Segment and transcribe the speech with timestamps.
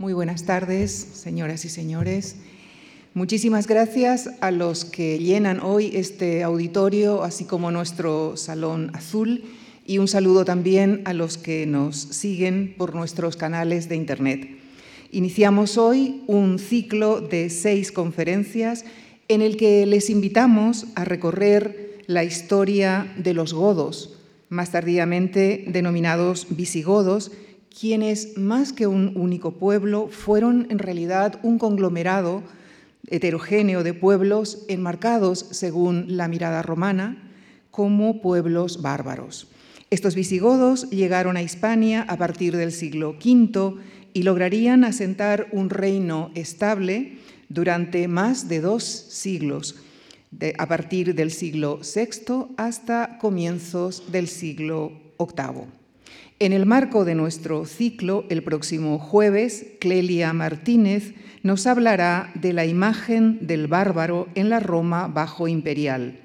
[0.00, 2.36] Muy buenas tardes, señoras y señores.
[3.14, 9.42] Muchísimas gracias a los que llenan hoy este auditorio, así como nuestro Salón Azul,
[9.84, 14.48] y un saludo también a los que nos siguen por nuestros canales de Internet.
[15.10, 18.84] Iniciamos hoy un ciclo de seis conferencias
[19.26, 24.16] en el que les invitamos a recorrer la historia de los godos,
[24.48, 27.32] más tardíamente denominados visigodos,
[27.68, 32.42] quienes, más que un único pueblo, fueron en realidad un conglomerado
[33.10, 37.30] heterogéneo de pueblos enmarcados, según la mirada romana,
[37.70, 39.48] como pueblos bárbaros.
[39.90, 43.74] Estos visigodos llegaron a Hispania a partir del siglo V
[44.12, 49.76] y lograrían asentar un reino estable durante más de dos siglos,
[50.58, 55.87] a partir del siglo VI hasta comienzos del siglo VIII.
[56.40, 62.64] En el marco de nuestro ciclo, el próximo jueves, Clelia Martínez nos hablará de la
[62.64, 66.20] imagen del bárbaro en la Roma bajo imperial.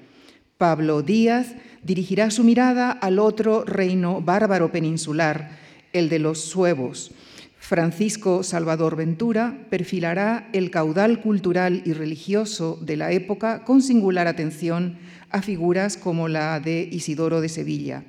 [0.56, 5.58] Pablo Díaz dirigirá su mirada al otro reino bárbaro peninsular,
[5.92, 7.10] el de los suevos.
[7.58, 14.96] Francisco Salvador Ventura perfilará el caudal cultural y religioso de la época con singular atención
[15.30, 18.04] a figuras como la de Isidoro de Sevilla.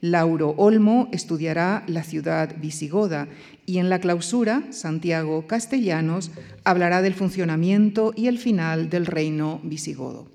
[0.00, 3.28] Lauro Olmo estudiará la ciudad visigoda
[3.66, 6.30] y en la clausura Santiago Castellanos
[6.64, 10.28] hablará del funcionamiento y el final del reino visigodo.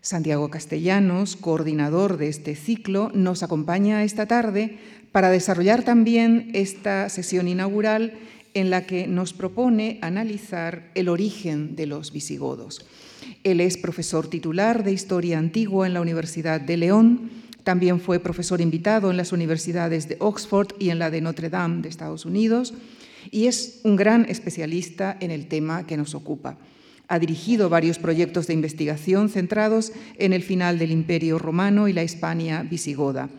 [0.00, 4.78] Santiago Castellanos, coordinador de este ciclo, nos acompaña esta tarde
[5.10, 8.12] para desarrollar también esta sesión inaugural
[8.54, 12.86] en la que nos propone analizar el origen de los visigodos.
[13.42, 17.30] Él es profesor titular de Historia Antigua en la Universidad de León,
[17.66, 21.82] también fue profesor invitado en las universidades de Oxford y en la de Notre Dame
[21.82, 22.72] de Estados Unidos
[23.32, 26.58] y es un gran especialista en el tema que nos ocupa.
[27.08, 32.04] Ha dirigido varios proyectos de investigación centrados en el final del Imperio Romano y la
[32.04, 33.30] Hispania visigoda.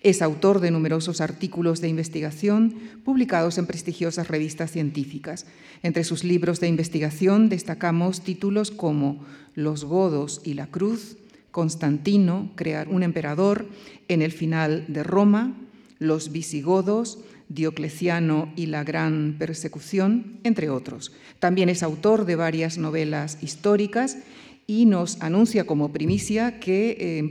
[0.00, 5.44] Es autor de numerosos artículos de investigación publicados en prestigiosas revistas científicas.
[5.82, 11.18] Entre sus libros de investigación destacamos títulos como Los godos y la cruz,
[11.54, 13.68] Constantino, crear un emperador
[14.08, 15.54] en el final de Roma,
[16.00, 21.12] los visigodos, Diocleciano y la Gran Persecución, entre otros.
[21.38, 24.18] También es autor de varias novelas históricas
[24.66, 27.30] y nos anuncia como primicia que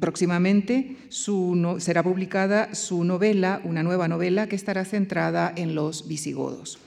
[0.00, 6.78] próximamente será publicada su novela, una nueva novela que estará centrada en los visigodos.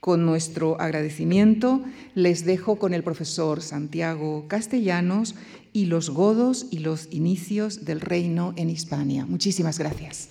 [0.00, 1.82] Con nuestro agradecimiento
[2.14, 5.34] les dejo con el profesor Santiago Castellanos
[5.72, 9.26] y los godos y los inicios del reino en Hispania.
[9.26, 10.28] Muchísimas gracias.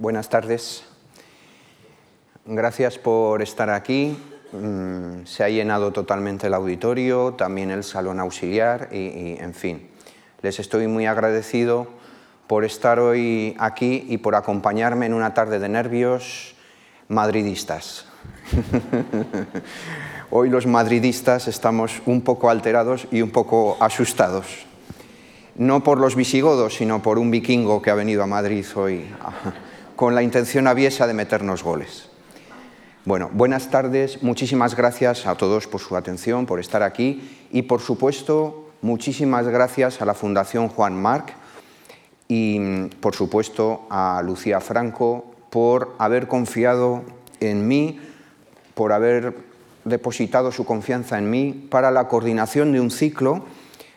[0.00, 0.82] Buenas tardes.
[2.46, 4.16] Gracias por estar aquí.
[4.50, 9.90] Mm, se ha llenado totalmente el auditorio, también el salón auxiliar y, en fin.
[10.40, 11.86] Les estoy muy agradecido
[12.46, 16.54] por estar hoy aquí y por acompañarme en una tarde de nervios
[17.08, 18.06] madridistas.
[20.30, 24.64] hoy los madridistas estamos un poco alterados y un poco asustados.
[25.56, 29.04] No por los visigodos, sino por un vikingo que ha venido a Madrid hoy
[30.00, 32.08] con la intención aviesa de meternos goles.
[33.04, 37.82] Bueno, buenas tardes, muchísimas gracias a todos por su atención, por estar aquí y por
[37.82, 41.34] supuesto muchísimas gracias a la Fundación Juan Marc
[42.28, 47.02] y por supuesto a Lucía Franco por haber confiado
[47.40, 48.00] en mí,
[48.72, 49.36] por haber
[49.84, 53.44] depositado su confianza en mí para la coordinación de un ciclo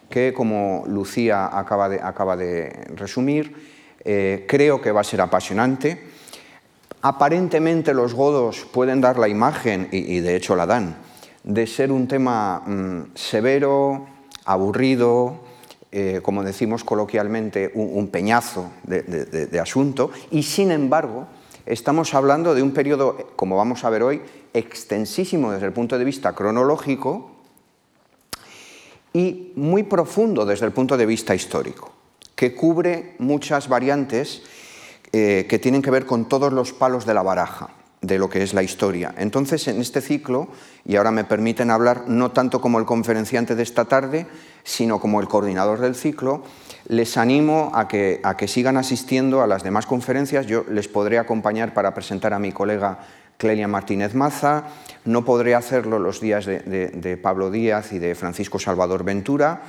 [0.09, 3.72] que, como Lucía acaba de, acaba de resumir,
[4.05, 6.11] eh, creo que va a ser apasionante.
[7.01, 10.97] Aparentemente los godos pueden dar la imagen, y, de hecho la dan,
[11.43, 14.07] de ser un tema mm, severo,
[14.45, 15.39] aburrido,
[15.91, 21.27] eh, como decimos coloquialmente, un, peñazo de, asunto, y sin embargo
[21.65, 24.21] estamos hablando de un periodo, como vamos a ver hoy,
[24.53, 27.31] extensísimo desde el punto de vista cronológico
[29.13, 31.92] y muy profundo desde el punto de vista histórico
[32.43, 34.41] que cubre muchas variantes
[35.13, 37.69] eh, que tienen que ver con todos los palos de la baraja.
[38.01, 39.15] de lo que es la historia.
[39.17, 40.49] Entonces, en este ciclo,
[40.83, 44.27] y ahora me permiten hablar no tanto como el conferenciante de esta tarde,
[44.65, 46.43] sino como el coordinador del ciclo,
[46.89, 50.47] les animo a que, a que sigan asistiendo a las demás conferencias.
[50.47, 52.99] Yo les podré acompañar para presentar a mi colega
[53.37, 54.65] Clelia Martínez Maza,
[55.05, 59.63] no podré hacerlo los días de, Pablo Díaz y de Francisco Salvador Ventura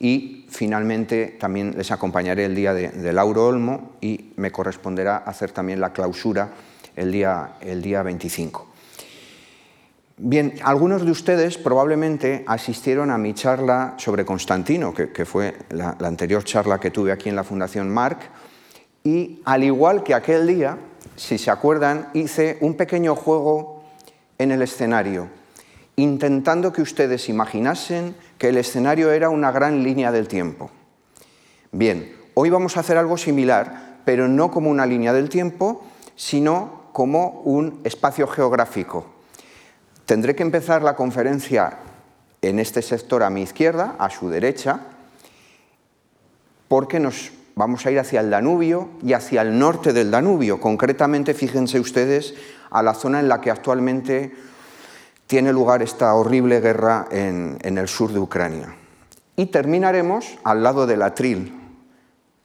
[0.00, 5.80] y finalmente también les acompañaré el día de, Lauro Olmo y me corresponderá hacer también
[5.80, 6.50] la clausura
[6.94, 8.66] el día, el día 25.
[10.20, 16.08] Bien, algunos de ustedes probablemente asistieron a mi charla sobre Constantino, que, fue la, la,
[16.08, 18.22] anterior charla que tuve aquí en la Fundación Marc,
[19.04, 20.76] y al igual que aquel día,
[21.14, 23.84] si se acuerdan, hice un pequeño juego
[24.38, 25.28] en el escenario,
[25.94, 30.70] intentando que ustedes imaginasen que el escenario era una gran línea del tiempo.
[31.72, 35.84] Bien, hoy vamos a hacer algo similar, pero no como una línea del tiempo,
[36.16, 39.18] sino como un espacio geográfico
[40.08, 41.80] Tendré que empezar la conferencia
[42.40, 44.80] en este sector a mi izquierda, a su derecha,
[46.66, 50.62] porque nos vamos a ir hacia el Danubio y hacia el norte del Danubio.
[50.62, 52.32] Concretamente, fíjense ustedes,
[52.70, 54.34] a la zona en la que actualmente
[55.28, 58.74] tiene lugar esta horrible guerra en, el sur de Ucrania.
[59.36, 61.54] Y terminaremos al lado del Atril,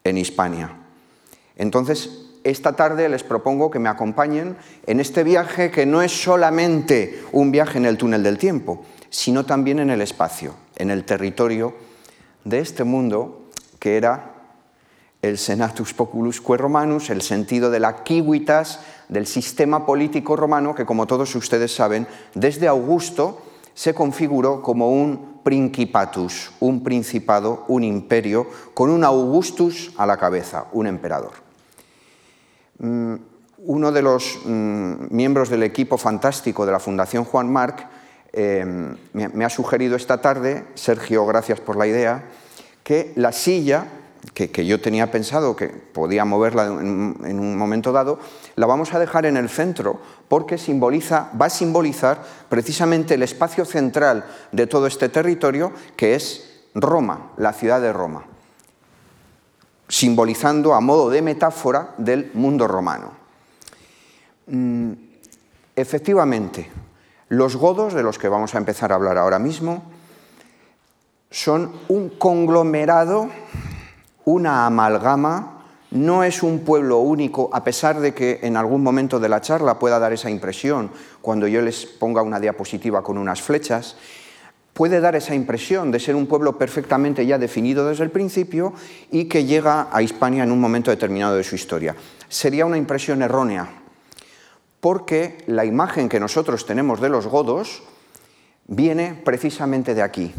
[0.03, 0.69] en Hispania.
[1.55, 7.23] Entonces, esta tarde les propongo que me acompañen en este viaje que no es solamente
[7.31, 11.73] un viaje en el túnel del tiempo, sino también en el espacio, en el territorio
[12.43, 13.47] de este mundo
[13.79, 14.33] que era
[15.21, 21.07] el senatus populusque romanus, el sentido de la civitas, del sistema político romano que, como
[21.07, 23.41] todos ustedes saben, desde Augusto
[23.73, 30.65] se configuró como un principatus, un principado, un imperio, con un Augustus a la cabeza,
[30.71, 31.33] un emperador.
[32.79, 33.15] Mm,
[33.65, 37.87] uno de los mm, miembros del equipo fantástico de la Fundación Juan Marc
[38.31, 42.25] em, me, ha sugerido esta tarde, Sergio, gracias por la idea,
[42.83, 43.85] que la silla,
[44.33, 48.19] que, yo tenía pensado que podía moverla en, en, un momento dado,
[48.55, 49.99] la vamos a dejar en el centro
[50.29, 56.63] porque simboliza, va a simbolizar precisamente el espacio central de todo este territorio, que es
[56.73, 58.25] Roma, la ciudad de Roma
[59.93, 63.11] simbolizando a modo de metáfora del mundo romano.
[64.47, 64.93] Mm,
[65.75, 66.71] efectivamente,
[67.29, 69.83] los godos, de los que vamos a empezar a hablar ahora mismo,
[71.29, 73.29] son un conglomerado,
[74.25, 79.29] una amalgama, no es un pueblo único, a pesar de que en algún momento de
[79.29, 80.89] la charla pueda dar esa impresión
[81.21, 83.95] cuando yo les ponga una diapositiva con unas flechas,
[84.73, 88.73] puede dar esa impresión de ser un pueblo perfectamente ya definido desde el principio
[89.11, 91.95] y que llega a Hispania en un momento determinado de su historia.
[92.27, 93.69] Sería una impresión errónea,
[94.79, 97.83] porque la imagen que nosotros tenemos de los godos
[98.67, 100.33] viene precisamente de aquí,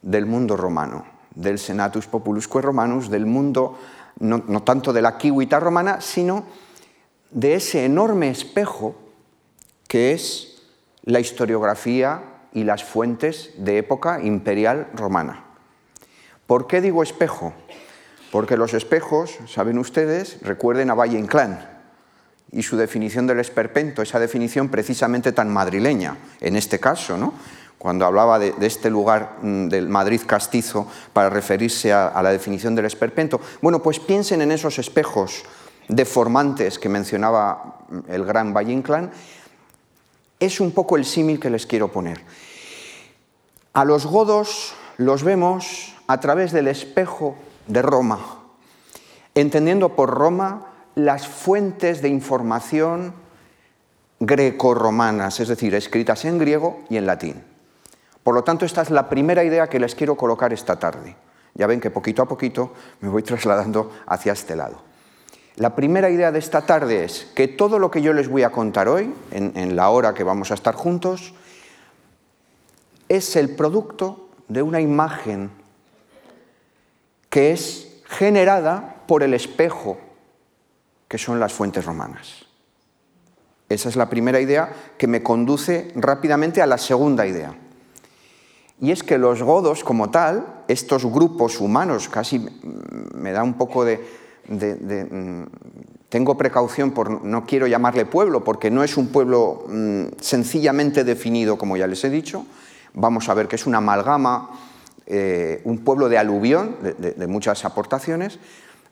[0.00, 3.78] del mundo romano, del senatus populusque romanus, del mundo
[4.20, 6.44] no, tanto de la kiwita romana, sino
[7.30, 8.96] de ese enorme espejo
[9.86, 10.62] que es
[11.04, 12.22] la historiografía
[12.52, 15.44] y las fuentes de época imperial romana.
[16.46, 17.52] ¿Por qué digo espejo?
[18.32, 21.78] Porque los espejos, saben ustedes, recuerden a Valle Inclán
[22.50, 27.34] y su definición del esperpento, esa definición precisamente tan madrileña, en este caso, ¿no?
[27.78, 32.74] Cuando hablaba de, este lugar mm, del Madrid castizo para referirse a, a la definición
[32.74, 33.40] del esperpento.
[33.62, 35.44] Bueno, pues piensen en esos espejos
[35.88, 39.10] deformantes que mencionaba el gran Valle Inclán
[40.40, 42.20] es un poco el símil que les quiero poner.
[43.72, 48.18] A los godos los vemos a través del espejo de Roma,
[49.34, 53.14] entendiendo por Roma las fuentes de información
[54.20, 57.47] greco-romanas, es decir, escritas en griego y en latín.
[58.22, 61.16] Por lo tanto, esta es la primera idea que les quiero colocar esta tarde.
[61.54, 64.88] Ya ven que poquito a poquito me voy trasladando hacia este lado.
[65.56, 68.52] La primera idea de esta tarde es que todo lo que yo les voy a
[68.52, 71.34] contar hoy, en, la hora que vamos a estar juntos,
[73.08, 75.50] es el producto de una imagen
[77.28, 79.98] que es generada por el espejo
[81.08, 82.46] que son las fuentes romanas.
[83.68, 87.52] Esa es la primera idea que me conduce rápidamente a la segunda idea.
[88.80, 92.46] Y es que los godos como tal, estos grupos humanos, casi
[93.14, 94.00] me da un poco de,
[94.48, 95.42] Mm,
[96.08, 101.58] tengo precaución por, no quiero llamarle pueblo, porque no es un pueblo mm, sencillamente definido,
[101.58, 102.46] como ya les he dicho.
[102.94, 104.50] Vamos a ver que es una amalgama,
[105.06, 108.38] eh, un pueblo de aluvión, de, muchas aportaciones,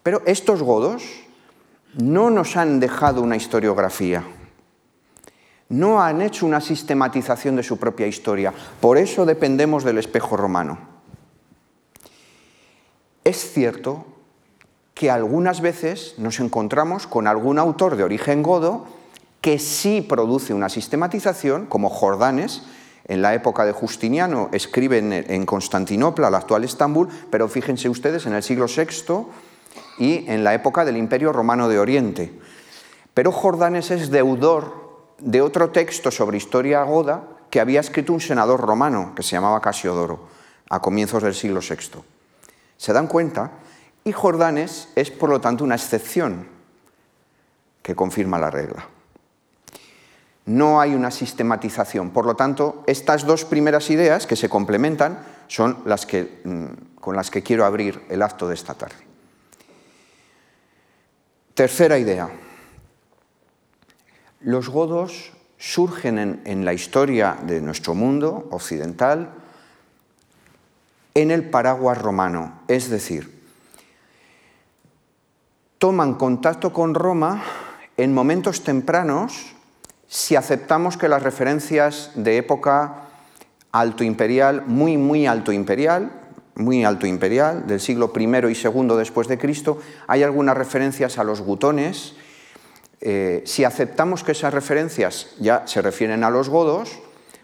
[0.03, 1.03] pero estos godos
[1.95, 4.23] no nos han dejado una historiografía,
[5.69, 8.53] No han hecho una sistematización de su propia historia.
[8.81, 10.79] Por eso dependemos del espejo romano.
[13.25, 14.07] Es cierto
[14.95, 18.87] que algunas veces nos encontramos con algún autor de origen godo
[19.41, 22.63] que sí produce una sistematización, como Jordanes,
[23.09, 28.35] en la época de Justiniano, escribe en Constantinopla, la actual Estambul, pero fíjense ustedes en
[28.35, 29.27] el siglo VI
[29.99, 32.33] y en la época del Imperio Romano de Oriente.
[33.15, 34.86] Pero Jordanes es deudor
[35.19, 39.61] de otro texto sobre historia goda que había escrito un senador romano que se llamaba
[39.61, 40.29] Casiodoro
[40.69, 42.03] a comienzos del siglo VI.
[42.77, 43.53] ¿Se dan cuenta?
[44.05, 46.49] Y Jordanes es, por lo tanto, una excepción
[47.83, 48.87] que confirma la regla.
[50.47, 52.11] No hay una sistematización.
[52.11, 55.19] Por lo tanto, estas dos primeras ideas que se complementan
[55.49, 58.97] son las que, mm, con las que quiero abrir el acto de esta tarde.
[61.55, 62.29] Tercera idea.
[64.47, 69.31] Los godos surgen en, la historia de nuestro mundo occidental
[71.15, 73.43] en el paraguas romano, es decir,
[75.79, 77.43] toman contacto con Roma
[77.97, 79.57] en momentos tempranos
[80.07, 83.09] si aceptamos que las referencias de época
[83.73, 86.13] alto imperial, muy, muy alto imperial,
[86.55, 91.25] muy alto imperial, del siglo I y II después de Cristo, hay algunas referencias a
[91.25, 92.15] los gutones.
[93.01, 96.99] Eh, si aceptamos que esas referencias ya se refieren a los godos,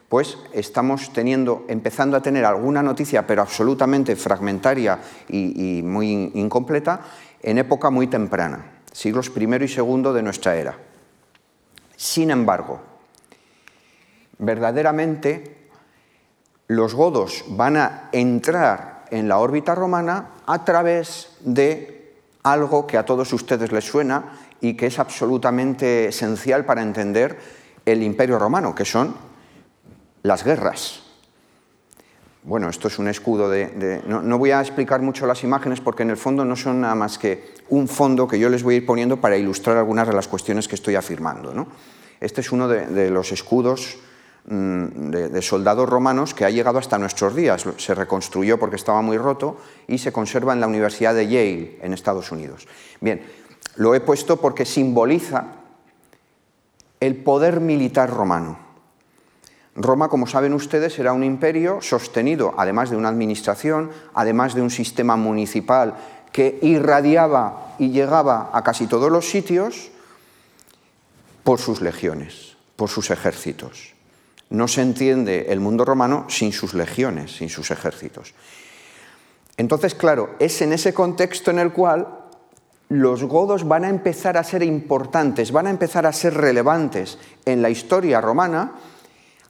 [0.08, 7.00] pues estamos teniendo, empezando a tener alguna noticia, pero absolutamente fragmentaria y, muy incompleta,
[7.42, 10.76] en época muy temprana, siglos I y II de nuestra era.
[11.96, 12.80] Sin embargo,
[14.38, 15.68] verdaderamente
[16.66, 23.06] los godos van a entrar en la órbita romana a través de algo que a
[23.06, 24.24] todos ustedes les suena
[24.62, 27.36] y que es absolutamente esencial para entender
[27.84, 29.14] el imperio romano, que son
[30.22, 31.02] las guerras.
[32.44, 34.02] Bueno, esto es un escudo de...
[34.06, 37.18] no, voy a explicar mucho las imágenes porque en el fondo no son nada más
[37.18, 40.28] que un fondo que yo les voy a ir poniendo para ilustrar algunas de las
[40.28, 41.52] cuestiones que estoy afirmando.
[41.52, 41.66] ¿no?
[42.20, 43.98] Este es uno de, los escudos
[44.46, 47.64] mm, de, soldados romanos que ha llegado hasta nuestros días.
[47.78, 51.92] Se reconstruyó porque estaba muy roto y se conserva en la Universidad de Yale, en
[51.92, 52.68] Estados Unidos.
[53.00, 53.22] Bien,
[53.76, 55.46] lo he puesto porque simboliza
[57.00, 58.58] el poder militar romano.
[59.74, 64.70] Roma, como saben ustedes, era un imperio sostenido, además de una administración, además de un
[64.70, 65.96] sistema municipal
[66.30, 69.90] que irradiaba y llegaba a casi todos los sitios,
[71.42, 73.94] por sus legiones, por sus ejércitos.
[74.50, 78.34] No se entiende el mundo romano sin sus legiones, sin sus ejércitos.
[79.56, 82.21] Entonces, claro, es en ese contexto en el cual
[82.92, 87.62] los godos van a empezar a ser importantes, van a empezar a ser relevantes en
[87.62, 88.72] la historia romana,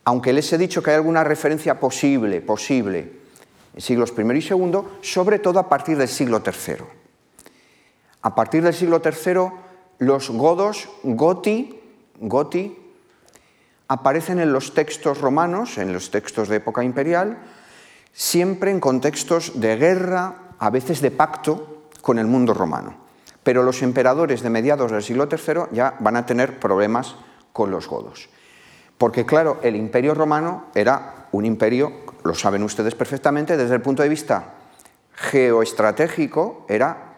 [0.05, 3.21] aunque les he dicho que hay alguna referencia posible, posible,
[3.75, 6.85] en siglos I y II, sobre todo a partir del siglo III.
[8.23, 9.51] A partir del siglo III,
[9.99, 11.81] los godos, goti,
[12.21, 12.79] goti,
[13.89, 17.39] aparecen en los textos romanos, en los textos de época imperial,
[18.13, 23.02] siempre en contextos de guerra, a veces de pacto con el mundo romano.
[23.43, 27.17] Pero los emperadores de mediados del siglo III ya van a tener problemas
[27.53, 28.29] con los godos.
[28.99, 31.93] Porque claro, el imperio romano era un imperio,
[32.25, 34.55] lo saben ustedes perfectamente, desde el punto de vista
[35.15, 37.17] geoestratégico era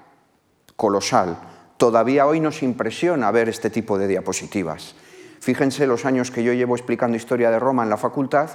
[0.77, 1.37] colosal.
[1.77, 4.95] Todavía hoy nos impresiona ver este tipo de diapositivas.
[5.41, 8.51] Fíjense los años que yo llevo explicando historia de Roma en la facultad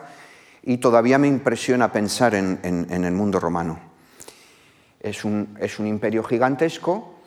[0.64, 3.80] y todavía me impresiona pensar en, el mundo romano.
[5.00, 7.19] Es un, es un, imperio gigantesco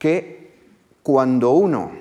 [0.00, 0.56] que
[1.02, 1.92] cuando uno,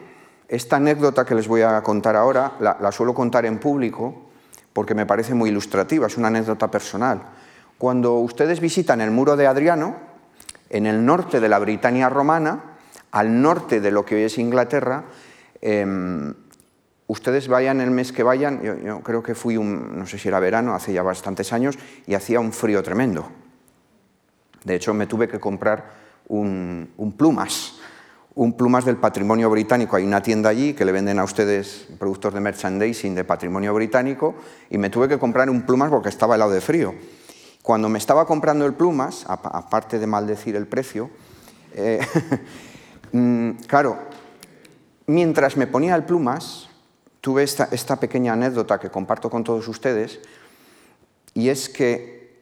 [0.47, 4.29] esta anécdota que les voy a contar ahora, la, suelo contar en público
[4.71, 7.21] porque me parece muy ilustrativa, es una anécdota personal.
[7.77, 9.97] Cuando ustedes visitan el muro de Adriano,
[10.69, 12.77] en el norte de la Britania romana,
[13.11, 15.03] al norte de lo que hoy es Inglaterra,
[15.59, 16.33] em,
[17.07, 20.39] ustedes vayan el mes que vayan, yo, creo que fui, un, no sé si era
[20.39, 21.77] verano, hace ya bastantes años,
[22.07, 23.29] y hacía un frío tremendo.
[24.63, 27.78] De hecho, me tuve que comprar un, plumas,
[28.39, 29.97] un plumas del patrimonio británico.
[29.97, 34.33] Hay una tienda allí que le venden a ustedes productos de merchandising de patrimonio británico,
[34.69, 36.95] y me tuve que comprar un plumas porque estaba helado de frío.
[37.61, 41.09] Cuando me estaba comprando el plumas, aparte de maldecir el precio,
[41.73, 41.99] eh,
[43.11, 43.99] mm, claro,
[45.07, 46.69] mientras me ponía el plumas,
[47.19, 50.21] tuve esta, esta pequeña anécdota que comparto con todos ustedes,
[51.33, 52.39] y es que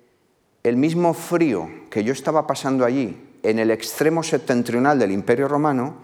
[0.61, 5.95] el mismo frío que yo estaba pasando allí, en el extremo septentrional del Imperio Romano,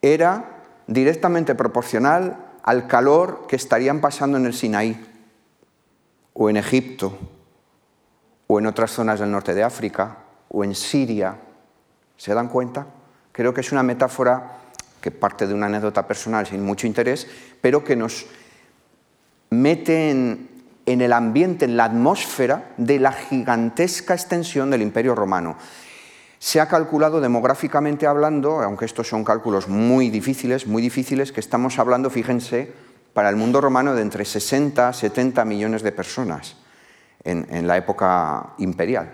[0.00, 5.08] era directamente proporcional al calor que estarían pasando en el Sinaí,
[6.34, 7.18] o en Egipto,
[8.46, 10.18] o en otras zonas del norte de África,
[10.48, 11.36] o en Siria.
[12.16, 12.86] ¿Se dan cuenta?
[13.32, 14.58] Creo que es una metáfora
[15.00, 17.26] que parte de una anécdota personal sin mucho interés,
[17.60, 18.26] pero que nos
[19.50, 20.48] mete en,
[20.86, 25.56] el ambiente, en la atmósfera de la gigantesca extensión del Imperio Romano.
[26.42, 31.78] Se ha calculado demográficamente hablando, aunque estos son cálculos muy difíciles, muy difíciles, que estamos
[31.78, 32.72] hablando, fíjense,
[33.12, 36.56] para el mundo romano de entre 60 a 70 millones de personas
[37.22, 39.12] en, en la época imperial.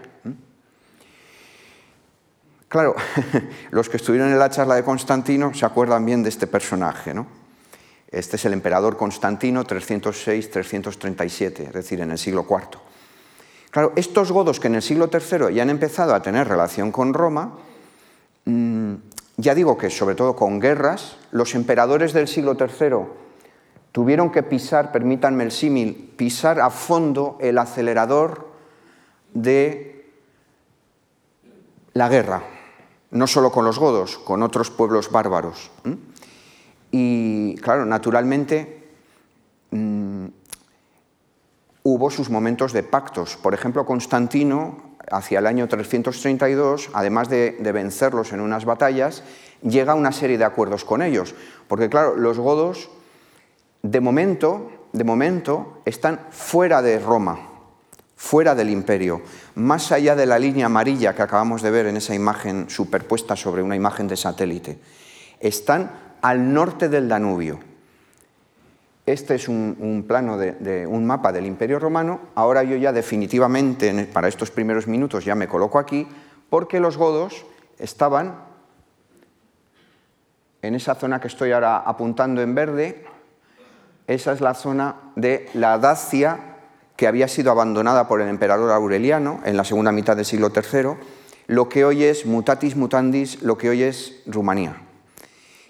[2.67, 2.97] Claro,
[3.73, 7.27] los que estuvieron en la charla de Constantino se acuerdan bien de este personaje, ¿no?
[8.11, 12.88] Este es el emperador Constantino 306-337, es decir, en el siglo IV.
[13.71, 17.13] Claro, estos godos que en el siglo III ya han empezado a tener relación con
[17.13, 17.53] Roma,
[18.47, 18.95] mm,
[19.37, 23.07] ya digo que sobre todo con guerras, los emperadores del siglo III
[23.93, 28.49] tuvieron que pisar, permítanme el símil, pisar a fondo el acelerador
[29.35, 30.11] de
[31.93, 32.43] la guerra,
[33.11, 35.71] no solo con los godos, con otros pueblos bárbaros.
[36.91, 38.89] Y claro, naturalmente
[39.71, 40.27] mm,
[41.93, 43.37] hubo sus momentos de pactos.
[43.37, 49.23] Por ejemplo, Constantino, hacia el año 332, además de, vencerlos en unas batallas,
[49.63, 51.35] llega a una serie de acuerdos con ellos.
[51.67, 52.91] Porque claro, los godos,
[53.83, 57.49] de momento, de momento, están fuera de Roma,
[58.17, 59.23] fuera del imperio,
[59.55, 63.63] más allá de la línea amarilla que acabamos de ver en esa imagen superpuesta sobre
[63.63, 64.79] una imagen de satélite.
[65.41, 65.91] Están
[66.21, 67.68] al norte del Danubio.
[69.09, 72.21] Este es un, plano de, un mapa del Imperio Romano.
[72.35, 76.07] Ahora yo ya definitivamente, para estos primeros minutos, ya me coloco aquí,
[76.51, 77.47] porque los godos
[77.79, 78.35] estaban
[80.61, 83.07] en esa zona que estoy ahora apuntando en verde.
[84.07, 86.57] Esa es la zona de la Dacia
[86.95, 90.99] que había sido abandonada por el emperador Aureliano en la segunda mitad del siglo III,
[91.47, 94.88] lo que hoy es mutatis mutandis, lo que hoy es Rumanía.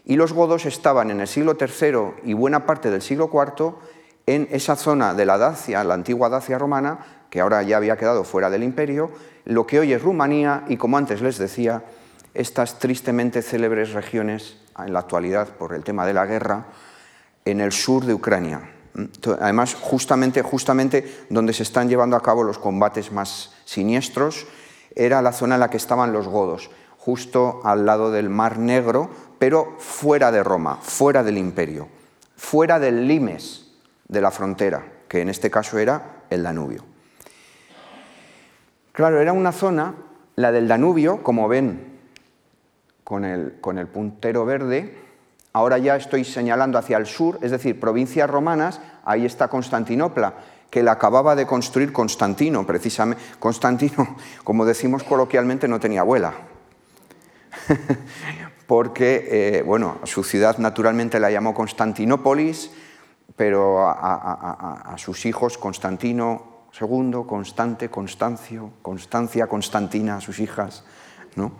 [0.08, 3.74] Y los godos estaban en el siglo III y buena parte del siglo IV
[4.24, 8.24] en esa zona de la Dacia, la antigua Dacia romana, que ahora ya había quedado
[8.24, 9.10] fuera del imperio,
[9.44, 11.84] lo que hoy es Rumanía y, como antes les decía,
[12.32, 16.68] estas tristemente célebres regiones en la actualidad por el tema de la guerra
[17.44, 18.62] en el sur de Ucrania.
[19.40, 24.46] Además, justamente, justamente donde se están llevando a cabo los combates más siniestros
[24.96, 29.10] era la zona en la que estaban los godos, justo al lado del Mar Negro,
[29.38, 31.88] pero fuera de Roma, fuera del imperio,
[32.36, 33.70] fuera del limes
[34.08, 36.84] de la frontera, que en este caso era el Danubio.
[38.92, 39.94] Claro, era una zona,
[40.36, 41.98] la del Danubio, como ven
[43.04, 44.98] con el, con el puntero verde,
[45.52, 50.34] ahora ya estoy señalando hacia el sur, es decir, provincias romanas, ahí está Constantinopla,
[50.70, 53.22] que la acababa de construir Constantino, precisamente.
[53.38, 56.34] Constantino, como decimos coloquialmente, no tenía abuela.
[58.68, 62.70] porque, eh, bueno, su ciudad naturalmente la llamó Constantinópolis,
[63.34, 70.84] pero a, sus hijos Constantino II, Constante, Constancio, Constancia, Constantina, sus hijas,
[71.34, 71.50] ¿no?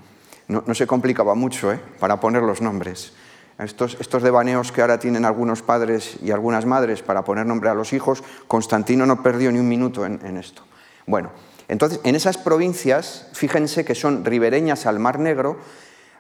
[0.49, 1.81] No, se complicaba mucho ¿eh?
[1.99, 3.15] para poner los nombres.
[3.59, 7.75] Estos, estos, devaneos que ahora tienen algunos padres y algunas madres para poner nombre a
[7.75, 10.63] los hijos, Constantino no perdió ni un minuto en, en esto.
[11.07, 11.31] Bueno,
[11.69, 15.59] entonces, en esas provincias, fíjense que son ribereñas al Mar Negro,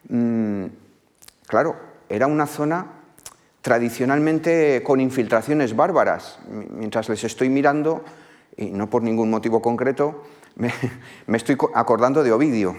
[0.09, 0.67] Mm,
[1.47, 1.77] claro,
[2.09, 2.87] era una zona
[3.61, 6.39] tradicionalmente con infiltraciones bárbaras.
[6.49, 8.05] Mientras les estoy mirando,
[8.57, 10.25] y no por ningún motivo concreto,
[10.57, 12.77] me, estoy acordando de Ovidio.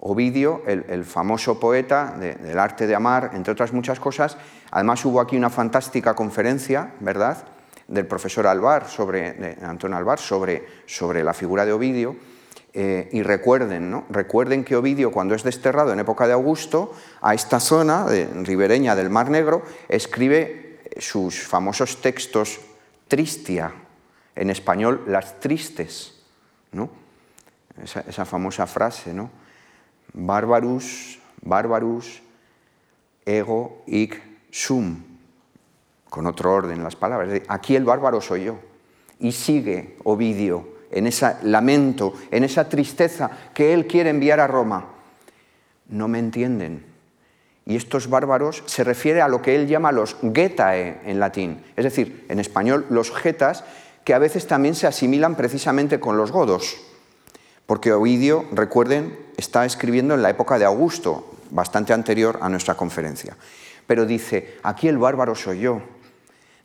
[0.00, 4.38] Ovidio, el, famoso poeta del arte de amar, entre otras muchas cosas.
[4.70, 7.44] Además hubo aquí una fantástica conferencia, ¿verdad?,
[7.86, 9.56] del profesor Alvar, sobre, de
[9.92, 12.16] Alvar, sobre, sobre la figura de Ovidio.
[12.72, 14.04] Eh, y recuerden, ¿no?
[14.10, 18.94] recuerden que Ovidio, cuando es desterrado en época de Augusto, a esta zona de, ribereña
[18.94, 22.60] del Mar Negro, escribe sus famosos textos
[23.08, 23.72] Tristia,
[24.36, 26.22] en español las tristes,
[26.70, 26.90] ¿no?
[27.82, 29.30] esa, famosa frase, ¿no?
[30.12, 32.22] Barbarus, barbarus,
[33.24, 35.02] ego, hic, sum,
[36.08, 37.42] con otro orden las palabras.
[37.48, 38.58] Aquí el bárbaro soy yo.
[39.18, 44.86] Y sigue Ovidio en ese lamento, en esa tristeza que él quiere enviar a Roma.
[45.88, 46.84] No me entienden.
[47.66, 51.84] Y estos bárbaros se refiere a lo que él llama los getae en latín, es
[51.84, 53.64] decir, en español los getas,
[54.04, 56.78] que a veces también se asimilan precisamente con los godos.
[57.66, 63.36] Porque Ovidio, recuerden, está escribiendo en la época de Augusto, bastante anterior a nuestra conferencia.
[63.86, 65.82] pero dice, aquí el bárbaro soy yo.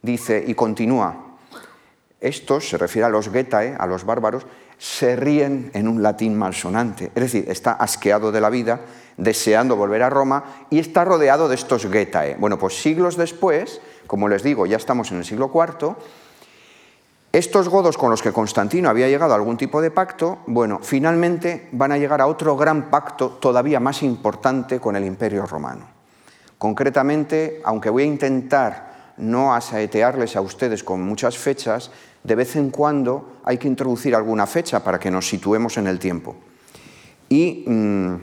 [0.04, 1.25] Dice, y continúa,
[2.21, 4.45] estos, se refiere a los getae, a los bárbaros,
[4.78, 8.82] se ríen en un latín malsonante, es decir, está asqueado de la vida,
[9.17, 12.36] deseando volver a Roma y está rodeado de estos getae.
[12.36, 15.95] Bueno, pues siglos después, como les digo, ya estamos en el siglo IV,
[17.36, 21.67] estos godos con los que Constantino había llegado a algún tipo de pacto, bueno, finalmente
[21.73, 25.86] van a llegar a otro gran pacto todavía más importante con el Imperio Romano.
[26.58, 31.91] Concretamente, aunque voy a intentar no asaetearles a ustedes con muchas fechas,
[32.23, 35.99] de vez en cuando hay que introducir alguna fecha para que nos situemos en el
[35.99, 36.36] tiempo.
[37.30, 38.15] Y mm,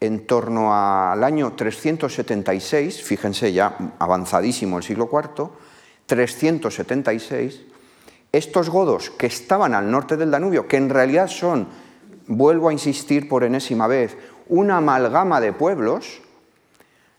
[0.00, 5.50] en torno al año 376, fíjense ya avanzadísimo el siglo IV,
[6.06, 7.62] 376,
[8.32, 11.68] estos godos que estaban al norte del Danubio, que en realidad son,
[12.26, 14.16] vuelvo a insistir por enésima vez,
[14.48, 16.20] una amalgama de pueblos,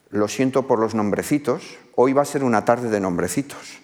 [0.09, 3.79] lo siento por los nombrecitos, hoy va a ser una tarde de nombrecitos.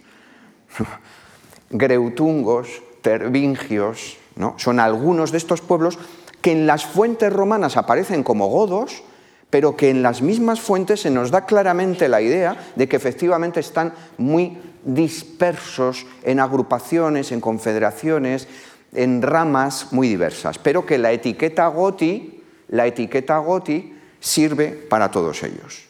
[1.70, 4.56] Greutungos, Tervingios, ¿no?
[4.58, 5.98] son algunos de estos pueblos
[6.42, 9.04] que en las fuentes romanas aparecen como godos,
[9.50, 13.60] pero que en las mismas fuentes se nos da claramente la idea de que efectivamente
[13.60, 18.48] están muy dispersos en agrupaciones, en confederaciones,
[18.94, 25.44] en ramas muy diversas, pero que la etiqueta goti, la etiqueta goti sirve para todos
[25.44, 25.89] ellos.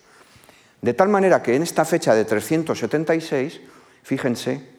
[0.82, 3.62] De tal manera que en esta fecha de 376,
[4.04, 4.70] fíjense,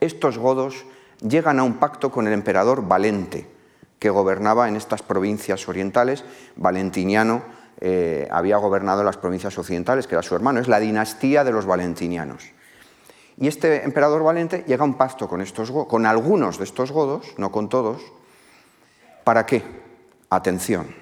[0.00, 0.84] estos godos
[1.20, 3.46] llegan a un pacto con el emperador Valente,
[3.98, 6.24] que gobernaba en estas provincias orientales.
[6.56, 7.42] Valentiniano
[7.80, 11.66] eh, había gobernado las provincias occidentales, que era su hermano, es la dinastía de los
[11.66, 12.52] valentinianos.
[13.38, 17.70] Y este emperador Valente llega a un pacto con, algunos de estos godos, no con
[17.70, 18.02] todos,
[19.24, 19.62] ¿para qué?
[20.28, 20.99] Atención.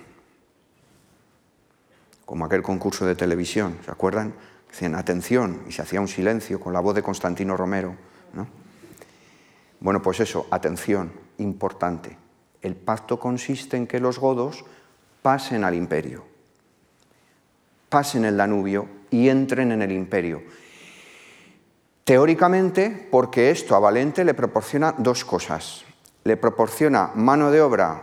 [2.28, 4.34] Como aquel concurso de televisión, ¿se acuerdan?
[4.68, 7.96] Decían atención y se hacía un silencio con la voz de Constantino Romero.
[9.80, 12.18] Bueno, pues eso, atención, importante.
[12.60, 14.66] El pacto consiste en que los godos
[15.22, 16.26] pasen al imperio,
[17.88, 20.42] pasen el Danubio y entren en el imperio.
[22.04, 25.82] Teóricamente, porque esto a Valente le proporciona dos cosas.
[26.24, 28.02] Le proporciona mano de obra,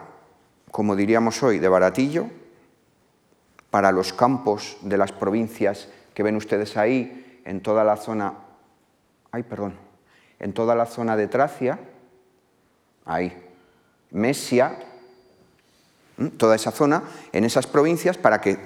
[0.72, 2.28] como diríamos hoy, de baratillo,
[3.76, 8.36] para los campos de las provincias que ven ustedes ahí, en toda la zona,
[9.34, 9.74] ay, perdón,
[10.40, 11.78] en toda la zona de Tracia,
[13.04, 13.38] ahí,
[14.12, 14.80] Mesia,
[16.38, 18.58] toda esa zona, en esas provincias, para que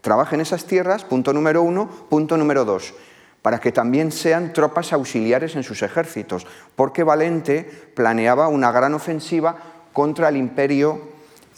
[0.00, 1.86] trabajen esas tierras, punto número uno.
[2.08, 2.94] Punto número dos,
[3.42, 9.56] para que también sean tropas auxiliares en sus ejércitos, porque Valente planeaba una gran ofensiva
[9.92, 11.02] contra el imperio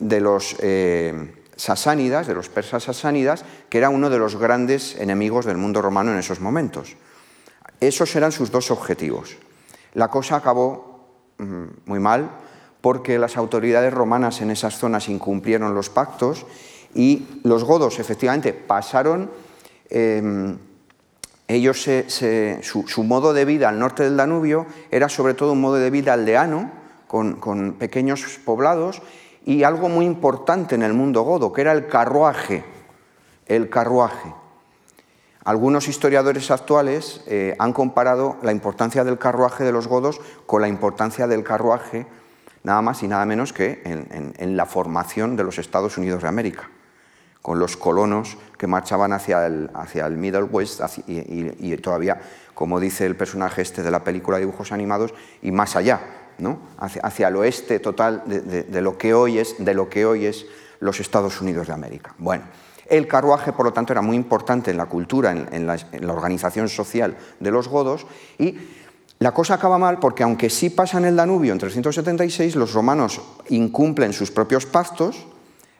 [0.01, 5.47] de los eh, sasánidas, de los persas sasánidas, que era uno de los grandes enemigos
[5.47, 6.97] del mundo romano en esos momentos.
[7.81, 9.37] Esos eran sus dos objetivos.
[9.95, 12.31] La cosa acabó mm, muy mal,
[12.81, 16.47] porque las autoridades romanas en esas zonas incumplieron los pactos
[16.95, 19.31] y los godos efectivamente pasaron,
[19.90, 20.57] em,
[21.49, 21.88] ellos
[22.62, 26.12] su, modo de vida al norte del Danubio era sobre todo un modo de vida
[26.12, 26.71] aldeano,
[27.07, 29.03] con, con pequeños poblados
[29.47, 32.65] y algo muy importante en el mundo godo, que era el carruaje,
[33.47, 34.35] el carruaje.
[35.45, 40.69] Algunos historiadores actuales eh, han comparado la importancia del carruaje de los godos con la
[40.69, 42.07] importancia del carruaje
[42.67, 46.69] nada más y nada menos que en, la formación de los Estados Unidos de América,
[47.41, 52.21] con los colonos que marchaban hacia el, hacia el Middle West y, todavía,
[52.55, 56.01] como dice el personaje este de la película de dibujos animados, y más allá,
[56.38, 56.59] ¿no?
[56.79, 60.46] hacia, el oeste total de, lo que hoy es, de lo que hoy es
[60.81, 62.14] los Estados Unidos de América.
[62.18, 62.44] Bueno,
[62.88, 66.12] el carruaje, por lo tanto, era muy importante en la cultura, en, la, en la
[66.12, 68.07] organización social de los godos
[68.38, 68.57] y
[69.18, 74.12] la cosa acaba mal porque aunque sí pasan el Danubio en 376, los romanos incumplen
[74.12, 75.27] sus propios pactos,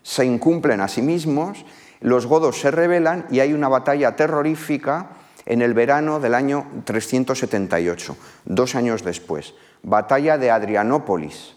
[0.03, 1.65] se incumplen a sí mismos,
[2.01, 5.11] los godos se rebelan y hay una batalla terrorífica
[5.47, 9.55] en el verano del año 378, dos años después.
[9.83, 11.55] Batalla de Adrianópolis.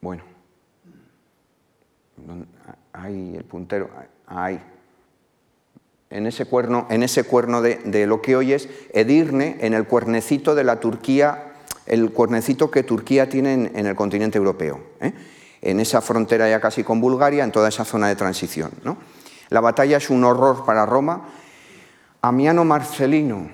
[0.00, 0.24] Bueno,
[2.92, 3.90] ahí el puntero,
[4.26, 4.60] ahí
[6.10, 10.54] en ese cuerno, en ese cuerno de, lo que hoy es Edirne, en el cuernecito
[10.54, 11.52] de la Turquía,
[11.86, 15.12] el cuernecito que Turquía tiene en, el continente europeo, ¿eh?
[15.62, 18.70] en esa frontera ya casi con Bulgaria, en toda esa zona de transición.
[19.48, 21.28] La batalla es un horror para Roma.
[22.22, 23.48] Amiano Marcelino,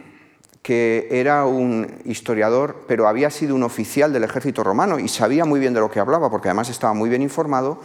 [0.63, 5.61] que era un historiador, pero había sido un oficial del ejército romano y sabía muy
[5.61, 7.81] bien de lo que hablaba, porque además estaba muy bien informado,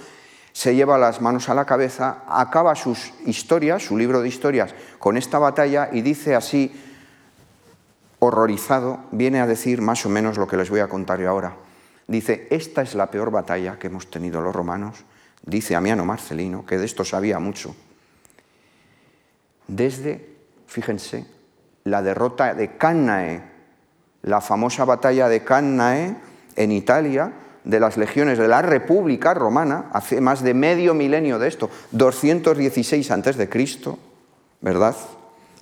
[0.53, 5.17] se lleva las manos a la cabeza, acaba sus historias, su libro de historias, con
[5.17, 6.71] esta batalla y dice así,
[8.19, 11.55] horrorizado, viene a decir más o menos lo que les voy a contar yo ahora.
[12.07, 15.03] Dice, esta es la peor batalla que hemos tenido los romanos,
[15.43, 17.75] dice Amiano Marcelino, que de esto sabía mucho.
[19.67, 20.35] Desde,
[20.67, 21.25] fíjense,
[21.83, 23.41] la derrota de Cannae,
[24.23, 26.15] la famosa batalla de Cannae
[26.55, 31.49] en Italia, de las legiones de la República Romana, hace más de medio milenio de
[31.49, 33.97] esto, 216 a.C.,
[34.61, 34.95] ¿verdad?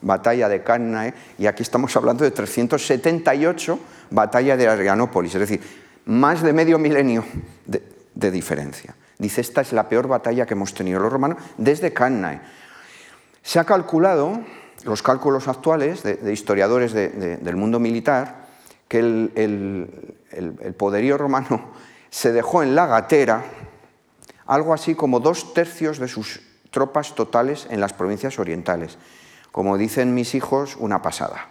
[0.01, 3.79] Batalla de Cannae, y aquí estamos hablando de 378,
[4.11, 5.61] batalla de Adrianópolis, es decir,
[6.05, 7.25] más de medio milenio
[7.65, 8.95] de, diferencia.
[9.17, 12.41] Dice, esta es la peor batalla que hemos tenido los romanos desde Cannae.
[13.45, 14.39] Se ha calculado,
[14.85, 18.47] los cálculos actuales de, historiadores del mundo militar,
[18.87, 21.71] que el poderío romano
[22.09, 23.43] se dejó en la gatera
[24.47, 28.97] algo así como dos tercios de sus tropas totales en las provincias orientales.
[29.51, 31.49] Como dicen mis hijos, una pasada.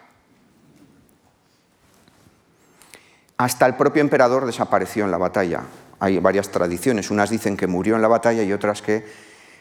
[3.37, 5.62] Hasta el propio emperador desapareció en la batalla.
[6.00, 7.11] Hay varias tradiciones.
[7.11, 9.07] Unas dicen que murió en la batalla y otras que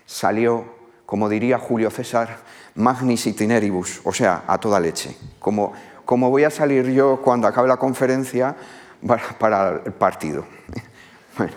[0.07, 0.82] salió,
[1.13, 2.39] como diría Julio César,
[2.73, 5.15] magnis itineribus, o sea, a toda leche.
[5.37, 5.71] Como,
[6.07, 8.55] voy a salir yo cuando acabe la conferencia
[9.37, 10.43] para el partido.
[11.37, 11.53] Bueno,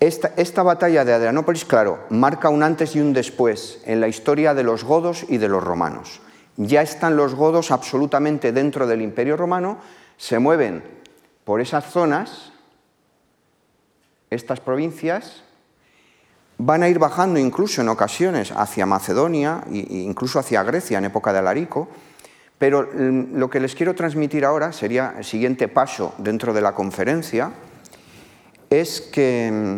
[0.00, 4.62] esta, batalla de Adrianópolis, claro, marca un antes y un después en la historia de
[4.62, 6.22] los godos y de los romanos.
[6.56, 9.76] Ya están los godos absolutamente dentro del imperio romano,
[10.16, 10.82] se mueven
[11.44, 12.52] por esas zonas,
[14.30, 15.42] estas provincias,
[16.64, 21.32] van a ir bajando incluso en ocasiones hacia Macedonia e incluso hacia Grecia en época
[21.32, 21.88] de Alarico,
[22.58, 26.74] pero mm, lo que les quiero transmitir ahora sería el siguiente paso dentro de la
[26.74, 27.52] conferencia,
[28.70, 29.76] es que mm,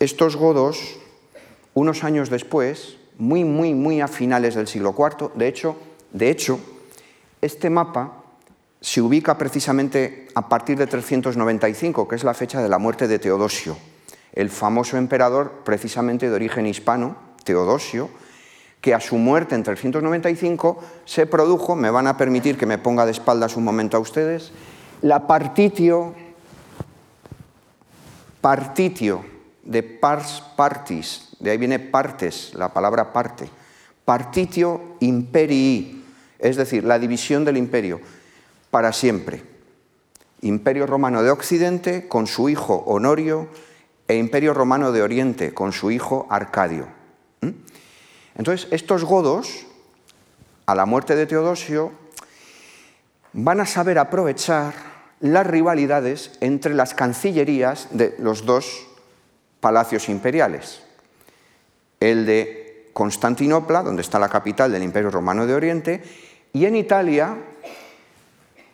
[0.00, 0.98] estos godos,
[1.74, 5.76] unos años después, muy, muy, muy a finales del siglo IV, de hecho,
[6.12, 6.58] de hecho,
[7.40, 8.24] este mapa
[8.80, 13.18] se ubica precisamente a partir de 395, que es la fecha de la muerte de
[13.20, 13.76] Teodosio,
[14.34, 18.10] el famoso emperador precisamente de origen hispano, Teodosio,
[18.80, 23.06] que a su muerte en 395 se produjo, me van a permitir que me ponga
[23.06, 24.52] de espaldas un momento a ustedes,
[25.00, 26.14] la partitio,
[28.40, 29.24] partitio
[29.62, 33.48] de pars partis, de ahí viene partes, la palabra parte,
[34.04, 36.04] partitio imperii,
[36.38, 38.00] es decir, la división del imperio,
[38.70, 39.42] para siempre.
[40.42, 43.48] Imperio romano de Occidente con su hijo Honorio
[44.08, 46.88] e Imperio romano de Oriente con su hijo Arcadio.
[48.36, 49.66] Entonces, estos godos,
[50.66, 51.92] a la muerte de Teodosio,
[53.32, 54.74] van a saber aprovechar
[55.20, 58.86] las rivalidades entre las cancillerías de los dos
[59.60, 60.82] palacios imperiales.
[62.00, 66.02] El de Constantinopla, donde está la capital del Imperio Romano de Oriente,
[66.52, 67.36] y en Italia,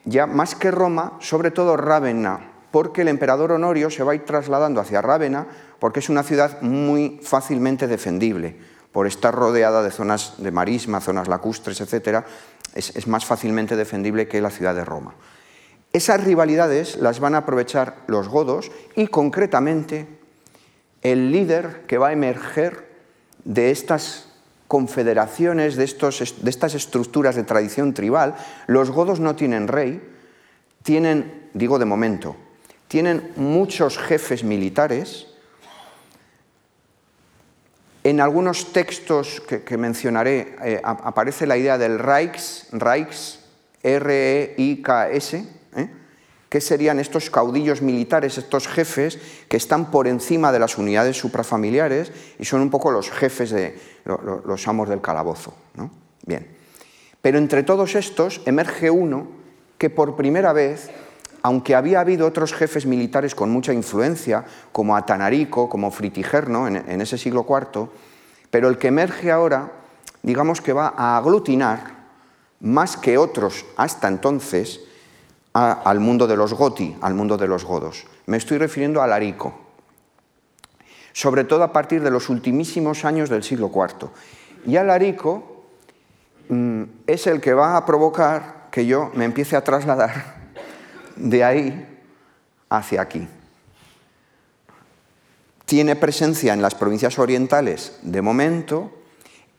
[0.05, 4.25] ya más que Roma, sobre todo Rávena, porque el emperador Honorio se va a ir
[4.25, 5.47] trasladando hacia Rávena,
[5.79, 8.57] porque es una ciudad muy fácilmente defendible
[8.93, 12.25] por estar rodeada de zonas de marisma, zonas lacustres, etc.,
[12.75, 15.15] es, más fácilmente defendible que la ciudad de Roma.
[15.93, 20.07] Esas rivalidades las van a aprovechar los godos y concretamente
[21.03, 22.89] el líder que va a emerger
[23.45, 24.29] de estas
[24.69, 28.37] confederaciones, de, de estas estructuras de tradición tribal,
[28.69, 30.01] los godos no tienen rey,
[30.85, 32.37] tienen, digo de momento,
[32.91, 35.29] tienen muchos jefes militares,
[38.03, 43.45] en algunos textos que, mencionaré eh, aparece la idea del Reichs, Reichs
[43.85, 45.45] R-E-I-K-S,
[45.77, 45.89] ¿eh?
[46.49, 52.11] que serían estos caudillos militares, estos jefes que están por encima de las unidades suprafamiliares
[52.41, 55.55] y son un poco los jefes de los amos del calabozo.
[56.27, 56.45] Bien.
[57.23, 59.29] Pero entre todos estos emerge uno
[59.79, 60.91] que por primera vez
[61.43, 67.19] aunque había habido otros jefes militares con mucha influencia, como Atanarico, como Fritigerno en, ese
[67.19, 67.89] siglo IV,
[68.51, 69.73] pero el que emerge ahora,
[70.23, 71.99] digamos que va a aglutinar
[72.61, 74.81] más que otros hasta entonces
[75.53, 78.05] al mundo de los goti, al mundo de los godos.
[78.27, 79.55] Me estoy refiriendo a Alarico,
[81.13, 84.11] sobre todo a partir de los ultimísimos años del siglo IV.
[84.67, 85.65] Y Alarico
[86.49, 90.40] mm, es el que va a provocar que yo me empiece a trasladar
[91.21, 91.99] de ahí
[92.69, 93.29] hacia aquí.
[95.65, 98.93] Tiene presencia en las provincias orientales de momento.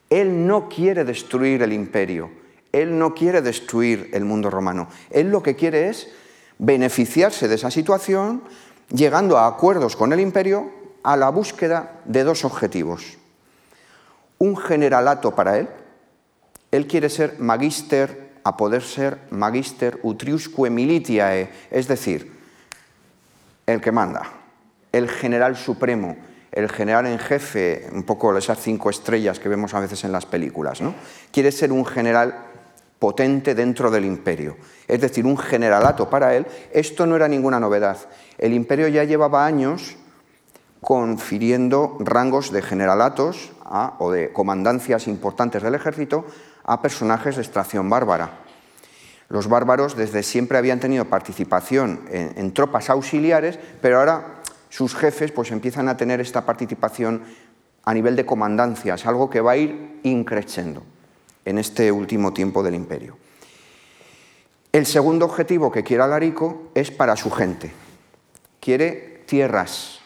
[0.10, 2.30] Él no quiere destruir el imperio,
[2.72, 4.90] él no quiere destruir el mundo romano.
[5.10, 6.10] Él lo que quiere es
[6.58, 8.44] beneficiarse de esa situación,
[8.90, 10.70] llegando a acuerdos con el imperio
[11.04, 13.18] a la búsqueda de dos objetivos.
[14.38, 15.70] Un generalato para él,
[16.72, 22.32] él quiere ser magister, a poder ser magister utriusque militiae, es decir,
[23.68, 24.24] el que manda,
[24.92, 26.18] el general supremo,
[26.52, 30.26] el general en jefe, un poco esas cinco estrellas que vemos a veces en las
[30.26, 30.94] películas, ¿no?
[31.32, 32.48] Quiere ser un general
[33.00, 36.46] potente dentro del imperio, es decir, un generalato para él.
[36.72, 37.98] Esto no era ninguna novedad.
[38.38, 39.96] El imperio ya llevaba años
[40.82, 43.52] confiriendo rangos de generalatos
[44.00, 46.26] o de comandancias importantes del ejército
[46.64, 48.40] a personajes de extracción bárbara.
[49.30, 55.52] Los bárbaros desde siempre habían tenido participación en, tropas auxiliares, pero ahora sus jefes pues,
[55.52, 57.24] empiezan a tener esta participación
[57.84, 60.84] a nivel de comandancias, algo que va a ir increciendo
[61.46, 63.18] en este último tiempo del imperio.
[64.72, 67.72] El segundo objetivo que quiere Alarico es para su gente.
[68.60, 70.00] Quiere tierras,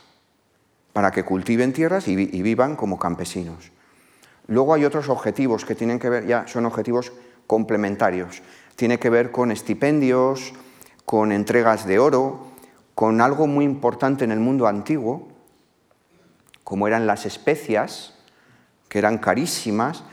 [0.93, 3.71] para que cultiven tierras y, vivan como campesinos.
[4.47, 7.11] Luego hay otros objetivos que tienen que ver, ya son objetivos
[7.47, 8.41] complementarios.
[8.75, 10.53] Tiene que ver con estipendios,
[11.05, 12.47] con entregas de oro,
[12.93, 15.27] con algo muy importante en el mundo antiguo,
[16.63, 18.13] como eran las especias,
[18.89, 20.03] que eran carísimas,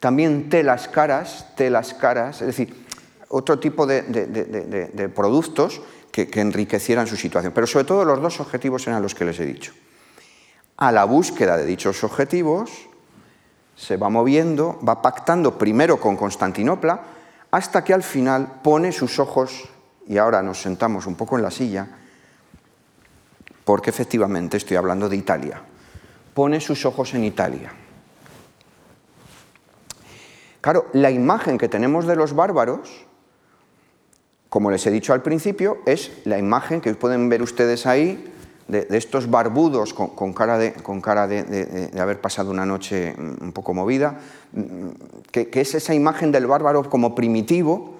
[0.00, 2.86] también telas caras, telas caras, es decir,
[3.28, 7.52] otro tipo de, productos que enriquecieran su situación.
[7.54, 9.72] Pero sobre todo los dos objetivos eran los que les he dicho
[10.82, 12.88] a la búsqueda de dichos objetivos,
[13.82, 17.00] se va moviendo, va pactando primero con Constantinopla,
[17.50, 19.68] hasta que al final pone sus ojos,
[20.06, 21.88] y ahora nos sentamos un poco en la silla,
[23.64, 25.60] porque efectivamente estoy hablando de Italia,
[26.32, 27.72] pone sus ojos en Italia.
[30.60, 33.04] Claro, la imagen que tenemos de los bárbaros,
[34.48, 38.32] como les he dicho al principio, es la imagen que pueden ver ustedes ahí
[38.68, 43.74] de, estos barbudos con, cara, de, con cara de, haber pasado una noche un poco
[43.74, 44.18] movida,
[45.30, 47.96] que, es esa imagen del bárbaro como primitivo,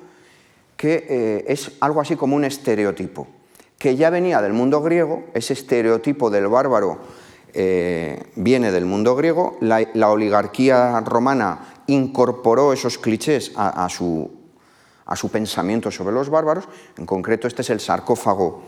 [0.76, 3.26] que eh, es algo así como un estereotipo,
[3.78, 6.98] que ya venía del mundo griego, ese estereotipo del bárbaro
[7.54, 14.30] eh, viene del mundo griego, la, oligarquía romana incorporó esos clichés a, su,
[15.04, 18.62] a su pensamiento sobre los bárbaros, en concreto este es el sarcófago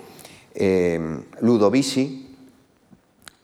[1.41, 2.37] Ludovici,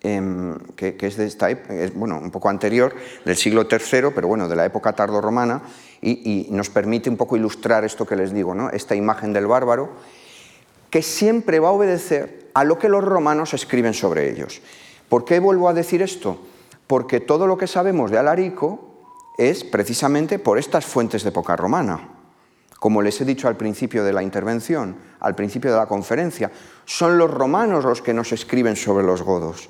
[0.00, 2.94] em, que, es de esta es, bueno, un poco anterior,
[3.24, 5.62] del siglo III, pero bueno, de la época tardorromana,
[6.00, 8.70] y, y nos permite un poco ilustrar esto que les digo, ¿no?
[8.70, 9.90] esta imagen del bárbaro,
[10.88, 14.60] que siempre va a obedecer a lo que los romanos escriben sobre ellos.
[15.08, 16.38] ¿Por qué vuelvo a decir esto?
[16.86, 18.90] Porque todo lo que sabemos de Alarico
[19.38, 22.19] es precisamente por estas fuentes de época romana.
[22.80, 26.50] Como les he dicho al principio de la intervención, al principio de la conferencia,
[26.86, 29.68] son los romanos los que nos escriben sobre los godos.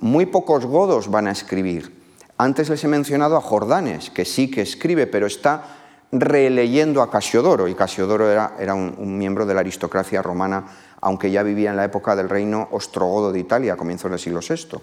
[0.00, 2.02] Muy pocos godos van a escribir.
[2.36, 5.62] Antes les he mencionado a Jordanes, que sí que escribe, pero está
[6.10, 10.64] releyendo a Casiodoro, y Casiodoro era, un, miembro de la aristocracia romana,
[11.00, 14.40] aunque ya vivía en la época del reino ostrogodo de Italia, a comienzos del siglo
[14.40, 14.78] VI.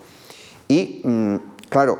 [0.70, 1.36] Y, mm,
[1.68, 2.00] claro,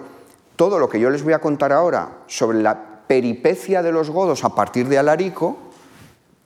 [0.56, 4.44] todo lo que yo les voy a contar ahora sobre la peripecia de los godos
[4.44, 5.58] a partir de Alarico,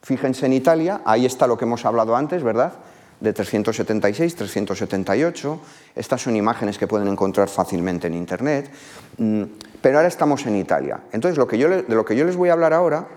[0.00, 2.72] fíjense en Italia, ahí está lo que hemos hablado antes, ¿verdad?
[3.20, 5.60] De 376, 378,
[5.94, 8.70] estas son imágenes que pueden encontrar fácilmente en Internet,
[9.18, 9.42] mm,
[9.82, 11.02] pero ahora estamos en Italia.
[11.12, 13.08] Entonces, de lo que yo les voy a hablar ahora,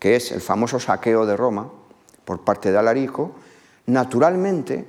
[0.00, 1.70] que es el famoso saqueo de Roma
[2.24, 3.30] por parte de Alarico,
[3.86, 4.88] naturalmente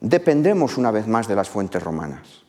[0.00, 2.42] dependemos una vez más de las fuentes romanas.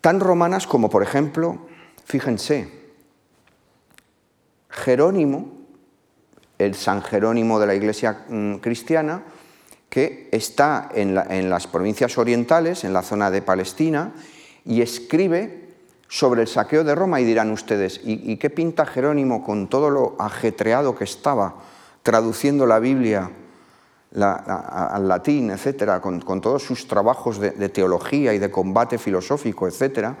[0.00, 1.58] Tan romanas como, por ejemplo,
[2.04, 2.79] fíjense,
[4.70, 5.52] Jerónimo,
[6.58, 9.22] el San Jerónimo de la Iglesia mm, cristiana,
[9.88, 11.14] que está en,
[11.50, 14.12] las provincias orientales, en la zona de Palestina,
[14.64, 15.68] y escribe
[16.08, 20.14] sobre el saqueo de Roma y dirán ustedes, ¿y, qué pinta Jerónimo con todo lo
[20.18, 21.56] ajetreado que estaba
[22.04, 23.30] traduciendo la Biblia
[24.14, 30.16] al latín, etcétera, con, todos sus trabajos de, de, teología y de combate filosófico, etcétera?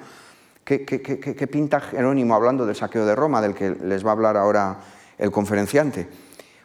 [0.64, 4.78] ¿Qué, pinta Jerónimo hablando del saqueo de Roma, del que les va a hablar ahora
[5.18, 6.06] el conferenciante?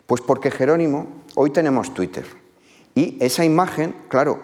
[0.05, 2.25] Pues porque Jerónimo, hoy tenemos Twitter,
[2.93, 4.39] y esa imagen, claro,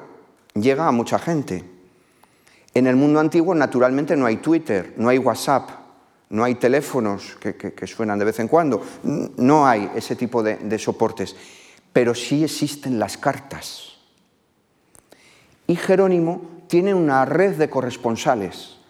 [0.56, 1.64] llega a mucha gente.
[2.74, 5.70] En el mundo antiguo, naturalmente, no hay Twitter, no hay WhatsApp,
[6.30, 11.36] no hay teléfonos que, suenan de vez en cuando, no hay ese tipo de soportes,
[11.94, 13.98] pero sí existen las cartas.
[15.68, 18.81] Y Jerónimo tiene una red de corresponsales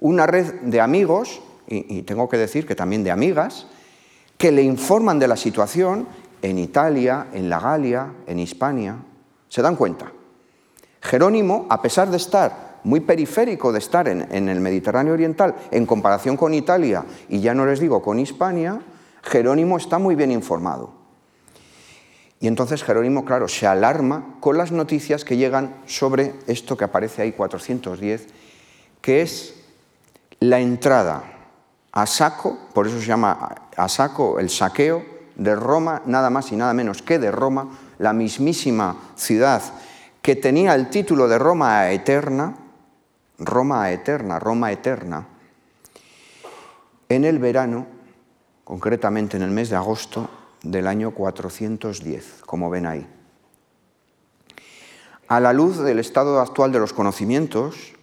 [0.00, 3.66] una red de amigos, y, tengo que decir que también de amigas,
[4.36, 6.08] que le informan de la situación
[6.42, 8.96] en Italia, en la Galia, en Hispania.
[9.48, 10.10] ¿Se dan cuenta?
[11.02, 16.36] Jerónimo, a pesar de estar muy periférico de estar en, el Mediterráneo Oriental en comparación
[16.36, 18.80] con Italia y ya no les digo con Hispania,
[19.22, 20.94] Jerónimo está muy bien informado.
[22.40, 27.20] Y entonces Jerónimo, claro, se alarma con las noticias que llegan sobre esto que aparece
[27.20, 28.28] ahí 410,
[29.02, 29.59] que es
[30.40, 31.22] la entrada
[31.92, 35.04] a saco, por eso se llama a saco el saqueo
[35.36, 37.68] de Roma, nada más y nada menos que de Roma,
[37.98, 39.62] la mismísima ciudad
[40.22, 42.54] que tenía el título de Roma eterna,
[43.38, 45.26] Roma eterna, Roma eterna,
[47.08, 47.86] en el verano,
[48.64, 50.28] concretamente en el mes de agosto
[50.62, 53.06] del año 410, como ven ahí.
[55.28, 57.94] A la luz del estado actual de los conocimientos,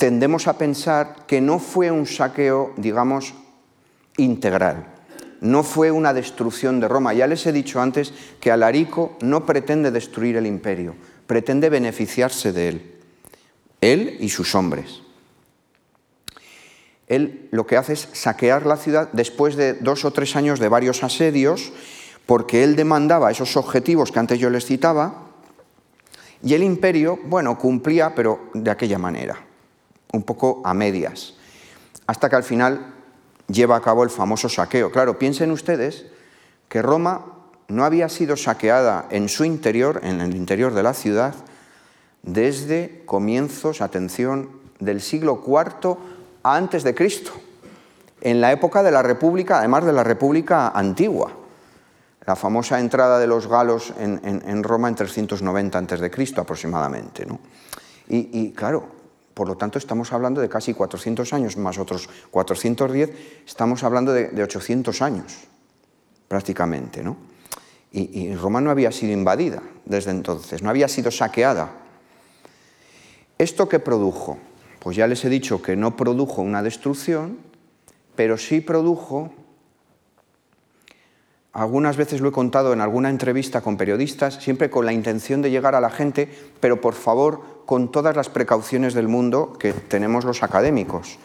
[0.00, 3.34] tendemos a pensar que no fue un saqueo, digamos,
[4.16, 4.86] integral,
[5.42, 7.12] no fue una destrucción de Roma.
[7.12, 10.94] Ya les he dicho antes que Alarico no pretende destruir el imperio,
[11.26, 12.94] pretende beneficiarse de él,
[13.82, 15.02] él y sus hombres.
[17.06, 20.68] Él lo que hace es saquear la ciudad después de dos o tres años de
[20.70, 21.74] varios asedios,
[22.24, 25.26] porque él demandaba esos objetivos que antes yo les citaba,
[26.42, 29.49] y el imperio, bueno, cumplía, pero de aquella manera
[30.12, 31.34] un poco a medias,
[32.06, 32.94] hasta que al final
[33.48, 34.90] lleva a cabo el famoso saqueo.
[34.90, 36.06] Claro, piensen ustedes
[36.68, 37.26] que Roma
[37.68, 41.34] no había sido saqueada en su interior, en el interior de la ciudad,
[42.22, 45.96] desde comienzos, atención, del siglo IV
[46.42, 47.32] antes de Cristo,
[48.20, 51.32] en la época de la República, además de la República antigua,
[52.26, 57.26] la famosa entrada de los galos en, Roma en 390 antes de Cristo aproximadamente.
[58.08, 58.99] Y, y claro,
[59.40, 63.10] por lo tanto, estamos hablando de casi 400 años más otros 410,
[63.46, 65.32] estamos hablando de, 800 años
[66.28, 67.02] prácticamente.
[67.02, 67.16] ¿no?
[67.90, 71.70] Y, y Roma no había sido invadida desde entonces, no había sido saqueada.
[73.38, 74.36] ¿Esto qué produjo?
[74.78, 77.38] Pues ya les he dicho que no produjo una destrucción,
[78.16, 79.32] pero sí produjo,
[81.54, 85.50] algunas veces lo he contado en alguna entrevista con periodistas, siempre con la intención de
[85.50, 86.28] llegar a la gente,
[86.60, 91.18] pero por favor con todas las precauciones del mundo que tenemos los académicos.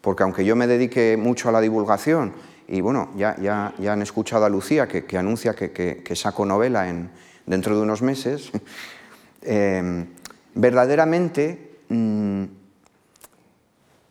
[0.00, 2.32] Porque aunque yo me dedique mucho a la divulgación,
[2.68, 7.10] y bueno, ya, ya, ya han escuchado a Lucía que, anuncia que, saco novela en,
[7.46, 8.50] dentro de unos meses,
[9.42, 10.06] eh,
[10.54, 12.44] verdaderamente mm,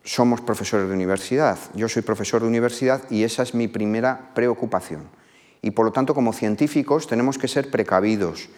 [0.04, 1.58] somos profesores de universidad.
[1.74, 5.08] Yo soy profesor de universidad y esa es mi primera preocupación.
[5.62, 8.48] Y por lo tanto, como científicos, tenemos que ser precavidos,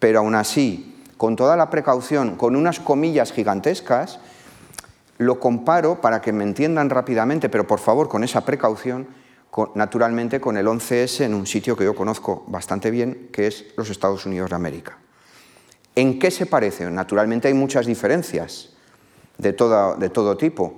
[0.00, 4.20] pero aún así, con toda la precaución, con unas comillas gigantescas,
[5.18, 9.08] lo comparo para que me entiendan rápidamente, pero por favor con esa precaución,
[9.74, 13.88] naturalmente con el 11S en un sitio que yo conozco bastante bien, que es los
[13.88, 14.98] Estados Unidos de América.
[15.94, 16.90] ¿En qué se parece?
[16.90, 18.74] Naturalmente hay muchas diferencias
[19.38, 20.74] de, de todo tipo,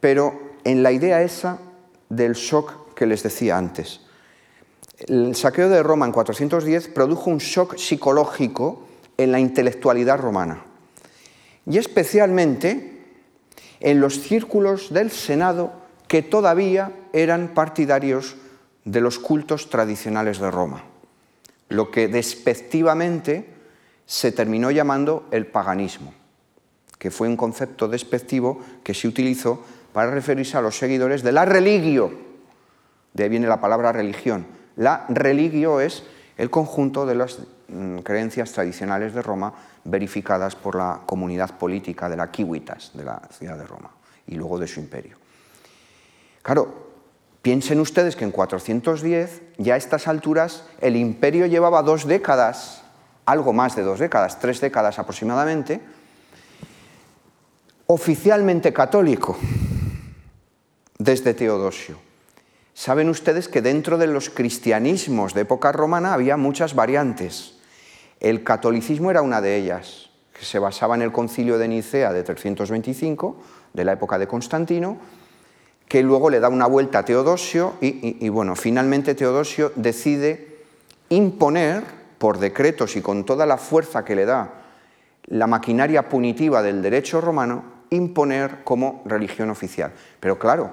[0.00, 1.58] pero en la idea esa
[2.08, 4.00] del shock que les decía antes.
[4.98, 8.87] El saqueo de Roma en 410 produjo un shock psicológico
[9.18, 10.64] en la intelectualidad romana
[11.66, 13.04] y especialmente
[13.80, 15.72] en los círculos del Senado
[16.06, 18.36] que todavía eran partidarios
[18.84, 20.84] de los cultos tradicionales de Roma,
[21.68, 23.46] lo que despectivamente
[24.06, 26.14] se terminó llamando el paganismo,
[26.98, 29.62] que fue un concepto despectivo que se utilizó
[29.92, 32.12] para referirse a los seguidores de la religio.
[33.12, 34.46] De ahí viene la palabra religión.
[34.76, 36.04] La religio es
[36.38, 37.38] el conjunto de las
[38.02, 39.52] creencias tradicionales de Roma
[39.84, 43.90] verificadas por la comunidad política de la Kiwitas, de la ciudad de Roma,
[44.26, 45.16] y luego de su imperio.
[46.42, 46.88] Claro,
[47.42, 52.82] piensen ustedes que en 410, ya a estas alturas, el imperio llevaba dos décadas,
[53.26, 55.82] algo más de dos décadas, tres décadas aproximadamente,
[57.86, 59.36] oficialmente católico,
[60.98, 61.98] desde Teodosio.
[62.72, 67.57] Saben ustedes que dentro de los cristianismos de época romana había muchas variantes.
[68.20, 72.22] El catolicismo era una de ellas, que se basaba en el concilio de Nicea de
[72.22, 73.36] 325,
[73.72, 74.98] de la época de Constantino,
[75.88, 80.58] que luego le da una vuelta a Teodosio y, bueno, finalmente Teodosio decide
[81.08, 81.82] imponer
[82.18, 84.52] por decretos y con toda la fuerza que le da
[85.26, 89.92] la maquinaria punitiva del derecho romano, imponer como religión oficial.
[90.20, 90.70] Pero claro,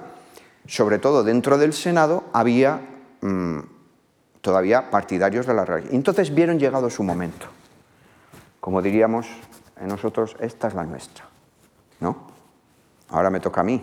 [0.66, 2.80] sobre todo dentro del Senado había
[3.20, 3.60] mm,
[4.46, 5.96] todavía partidarios de la religión.
[5.96, 7.48] Entonces vieron llegado su momento.
[8.60, 9.26] Como diríamos
[9.80, 11.24] en nosotros, esta es la nuestra.
[11.98, 12.28] ¿No?
[13.08, 13.82] Ahora me toca a mí.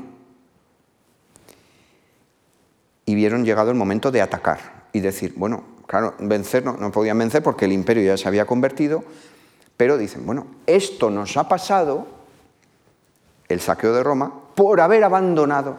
[3.05, 7.17] Y vieron llegado el momento de atacar y decir, bueno, claro, vencer no, no podían
[7.17, 9.03] vencer porque el imperio ya se había convertido,
[9.75, 12.07] Pero dicen, bueno, esto nos ha pasado,
[13.49, 15.75] el saqueo de Roma, por haber abandonado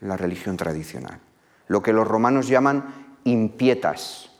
[0.00, 1.18] la religión tradicional,
[1.66, 4.30] lo que los romanos llaman impietas.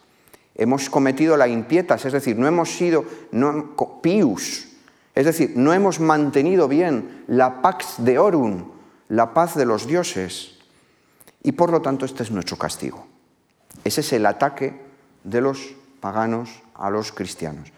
[0.54, 4.68] Hemos cometido la impietas, es decir, no hemos sido no, pius,
[5.14, 8.70] es decir, no hemos mantenido bien la pax de orum,
[9.08, 10.58] la paz de los dioses,
[11.42, 13.06] y por lo tanto este es nuestro castigo.
[13.84, 14.80] Ese es el ataque
[15.24, 17.72] de los paganos a los cristianos.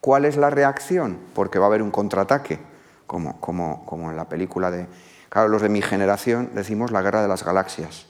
[0.00, 1.18] ¿Cuál es la reacción?
[1.34, 2.58] Porque va a haber un contraataque,
[3.06, 4.86] como, como, como en la película de...
[5.28, 8.06] Claro, los de mi generación decimos la guerra de las galaxias.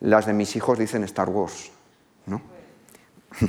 [0.00, 1.70] Las de mis hijos dicen Star Wars,
[2.26, 2.40] ¿no?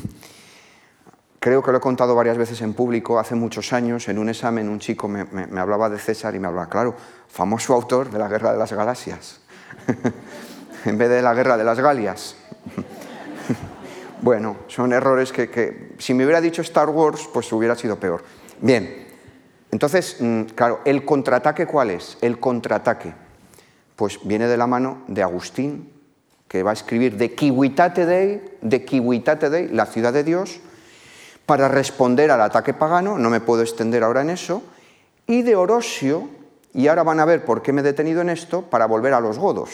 [1.39, 4.67] Creo que lo he contado varias veces en público, hace muchos años, en un examen
[4.67, 5.21] un chico me,
[5.57, 6.95] hablaba de César y me hablaba, claro,
[7.29, 9.39] famoso autor de la Guerra de las Galaxias,
[10.85, 12.35] en vez de la Guerra de las Galias.
[14.21, 18.21] bueno, son errores que, que, si me hubiera dicho Star Wars, pues hubiera sido peor.
[18.59, 19.07] Bien,
[19.71, 22.17] entonces, mm, claro, ¿el contraataque cuál es?
[22.21, 23.13] El contraataque,
[23.95, 25.98] pues viene de la mano de Agustín,
[26.49, 30.59] que va a escribir de Kiwitate Dei, de Kiwitate Dei, la ciudad de Dios,
[31.45, 34.63] para responder al ataque pagano, no me puedo extender ahora en eso,
[35.27, 36.27] y de Orosio,
[36.73, 39.19] y ahora van a ver por qué me he detenido en esto, para volver a
[39.19, 39.69] los godos.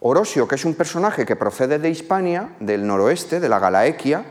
[0.00, 4.24] Orosio, que es un personaje que procede de Hispania, del noroeste, de la Galaequia,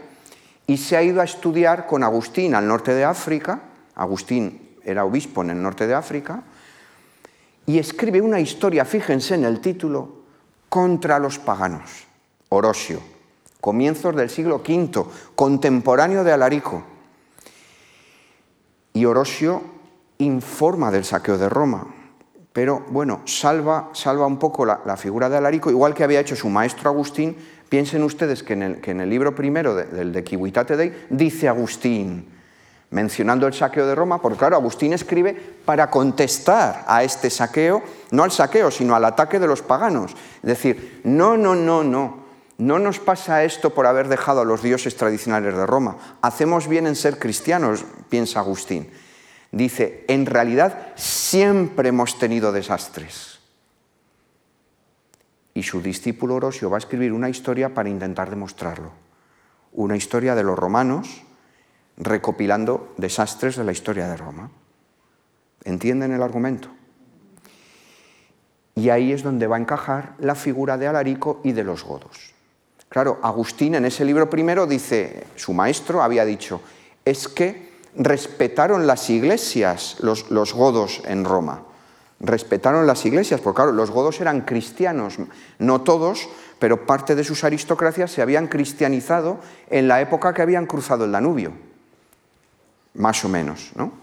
[0.67, 3.61] y se ha ido a estudiar con Agustín al norte de África,
[3.95, 6.43] Agustín era obispo en el norte de África,
[7.65, 10.16] y escribe una historia, fíjense en el título,
[10.77, 12.05] contra los paganos,
[12.49, 13.01] Orosio
[13.59, 16.83] comienzos del siglo V, contemporáneo de Alarico.
[18.93, 19.63] Y Orosio
[20.19, 21.87] informa del saqueo de Roma,
[22.53, 26.47] pero bueno, salva, salva un poco la, figura de Alarico, igual que había hecho su
[26.47, 27.35] maestro Agustín.
[27.69, 30.21] Piensen ustedes que en el, que en el libro primero del de,
[30.77, 32.36] Dei dice Agustín,
[32.89, 35.33] mencionando el saqueo de Roma, porque claro, Agustín escribe
[35.65, 40.13] para contestar a este saqueo, no al saqueo, sino al ataque de los paganos.
[40.41, 42.27] Es decir, no, no, no, no.
[42.57, 45.97] No nos pasa esto por haber dejado a los dioses tradicionales de Roma.
[46.21, 48.89] Hacemos bien en ser cristianos, piensa Agustín.
[49.51, 53.39] Dice, en realidad siempre hemos tenido desastres.
[55.53, 58.91] Y su discípulo Orosio va a escribir una historia para intentar demostrarlo.
[59.73, 61.26] Una historia de los romanos
[61.97, 64.51] recopilando desastres de la historia de Roma.
[65.63, 66.69] ¿Entienden el argumento?
[68.75, 72.33] Y ahí es donde va a encajar la figura de Alarico y de los godos.
[72.89, 76.61] Claro, Agustín en ese libro primero dice, su maestro había dicho,
[77.03, 81.63] es que respetaron las iglesias los, los godos en Roma.
[82.19, 85.17] Respetaron las iglesias, porque claro, los godos eran cristianos,
[85.59, 86.29] no todos,
[86.59, 89.39] pero parte de sus aristocracias se habían cristianizado
[89.69, 91.51] en la época que habían cruzado el Danubio,
[92.97, 93.71] más o menos.
[93.75, 93.93] ¿no?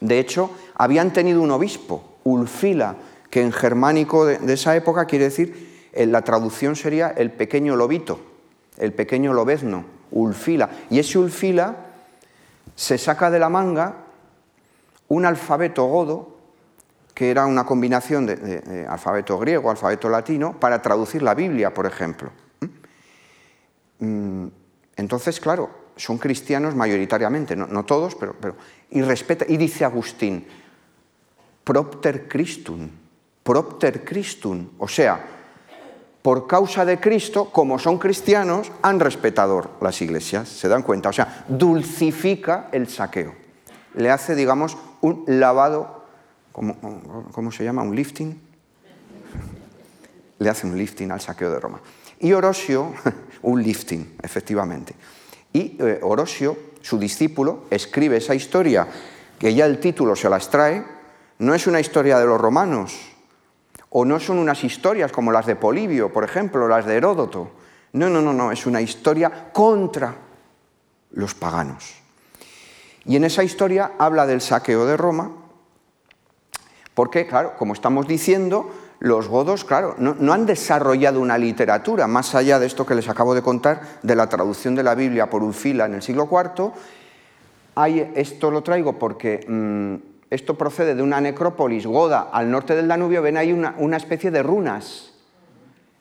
[0.00, 2.96] De hecho, habían tenido un obispo, Ulfila,
[3.30, 8.20] que en germánico de esa época quiere decir la traducción sería el pequeño lobito,
[8.78, 10.70] el pequeño lobezno, ulfila.
[10.90, 11.76] Y ese ulfila
[12.74, 13.96] se saca de la manga
[15.08, 16.36] un alfabeto godo,
[17.14, 22.30] que era una combinación de, alfabeto griego, alfabeto latino, para traducir la Biblia, por ejemplo.
[23.98, 24.46] ¿Mm?
[24.96, 25.70] Entonces, claro,
[26.00, 28.34] son cristianos mayoritariamente, no, todos, pero,
[28.90, 30.46] y respeta, y dice Agustín,
[31.62, 32.88] propter Christum,
[33.42, 35.24] propter Christum, o sea,
[36.22, 41.08] por causa de Cristo, como son cristianos, han respetado las iglesias, ¿se dan cuenta?
[41.08, 43.34] O sea, dulcifica el saqueo.
[43.94, 46.04] Le hace, digamos, un lavado,
[46.52, 47.82] ¿cómo, se llama?
[47.82, 48.40] ¿Un lifting?
[50.38, 51.80] Le hace un lifting al saqueo de Roma.
[52.18, 52.92] Y Orosio,
[53.42, 54.94] un lifting, efectivamente.
[55.52, 58.86] Y eh, Orosio, su discípulo, escribe esa historia,
[59.38, 60.84] que ya el título se las trae,
[61.38, 62.98] no es una historia de los romanos,
[63.88, 67.50] o no son unas historias como las de Polibio, por ejemplo, las de Heródoto.
[67.92, 70.14] No, no, no, no, es una historia contra
[71.12, 71.94] los paganos.
[73.04, 75.32] Y en esa historia habla del saqueo de Roma,
[76.94, 78.70] porque, claro, como estamos diciendo,
[79.00, 83.34] los godos, claro, no, han desarrollado una literatura, más allá de esto que les acabo
[83.34, 86.70] de contar, de la traducción de la Biblia por Ulfila en el siglo IV.
[87.76, 89.94] Hay, esto lo traigo porque mm,
[90.28, 94.42] esto procede de una necrópolis goda al norte del Danubio, ven ahí una, especie de
[94.42, 95.14] runas.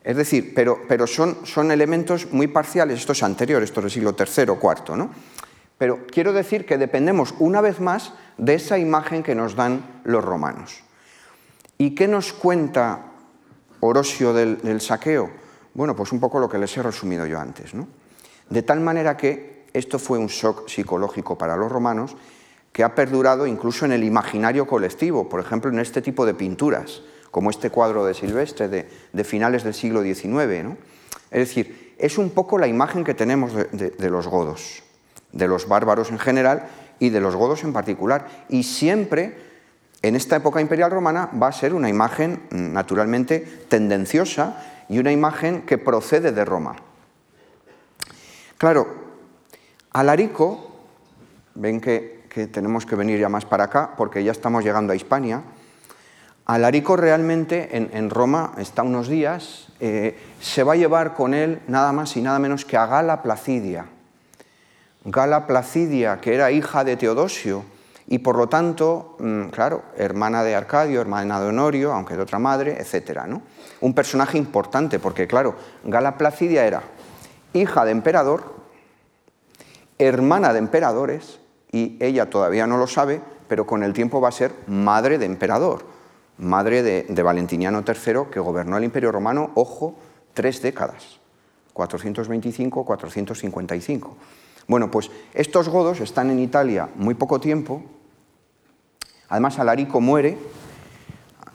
[0.04, 3.92] Es decir, pero, pero son, son, elementos muy parciales, esto es anterior, esto es del
[3.92, 5.10] siglo III o IV, ¿no?
[5.78, 10.24] Pero quiero decir que dependemos una vez más de esa imagen que nos dan los
[10.24, 10.84] romanos.
[11.82, 13.06] ¿Y qué nos cuenta
[13.80, 15.30] Orosio del, saqueo?
[15.74, 17.88] Bueno, pues un poco lo que les he resumido yo antes, ¿no?
[18.50, 22.18] De tal manera que esto fue un shock psicológico para los romanos
[22.74, 27.02] que ha perdurado incluso en el imaginario colectivo, por ejemplo, en este tipo de pinturas,
[27.32, 30.76] como este cuadro de Silvestre de, finales del siglo XIX.
[31.32, 34.84] Es decir, es un poco la imagen que tenemos de los godos,
[35.32, 36.68] de los bárbaros en general
[37.00, 38.28] y de los godos en particular.
[38.50, 39.49] Y siempre,
[40.02, 45.12] en esta época imperial romana, va a ser una imagen mm, naturalmente tendenciosa y una
[45.12, 46.76] imagen que procede de Roma.
[48.58, 48.88] Claro,
[49.92, 50.72] Alarico,
[51.56, 52.20] ven que,
[52.52, 55.44] tenemos que venir ya más para acá porque ya estamos llegando a Hispania,
[56.46, 61.92] Alarico realmente en, Roma está unos días, eh, se va a llevar con él nada
[61.92, 63.86] más y nada menos que a Gala Placidia.
[65.06, 67.64] Gala Placidia, que era hija de Teodosio
[68.12, 72.40] y por lo tanto, mm, claro, hermana de Arcadio, hermana de Honorio, aunque de otra
[72.40, 73.26] madre, etc.
[73.28, 73.44] ¿no?
[73.82, 75.54] Un personaje importante porque, claro,
[75.84, 76.82] Gala Placidia era
[77.54, 78.56] hija de emperador,
[80.00, 81.40] hermana de emperadores
[81.72, 85.28] y ella todavía no lo sabe, pero con el tiempo va a ser madre de
[85.28, 85.86] emperador,
[86.40, 89.94] madre de, de Valentiniano III que gobernó el Imperio Romano, ojo,
[90.34, 91.20] tres décadas,
[91.76, 94.10] 425-455.
[94.68, 97.84] Bueno, pues estos godos están en Italia muy poco tiempo.
[99.30, 100.38] Además, Alarico muere.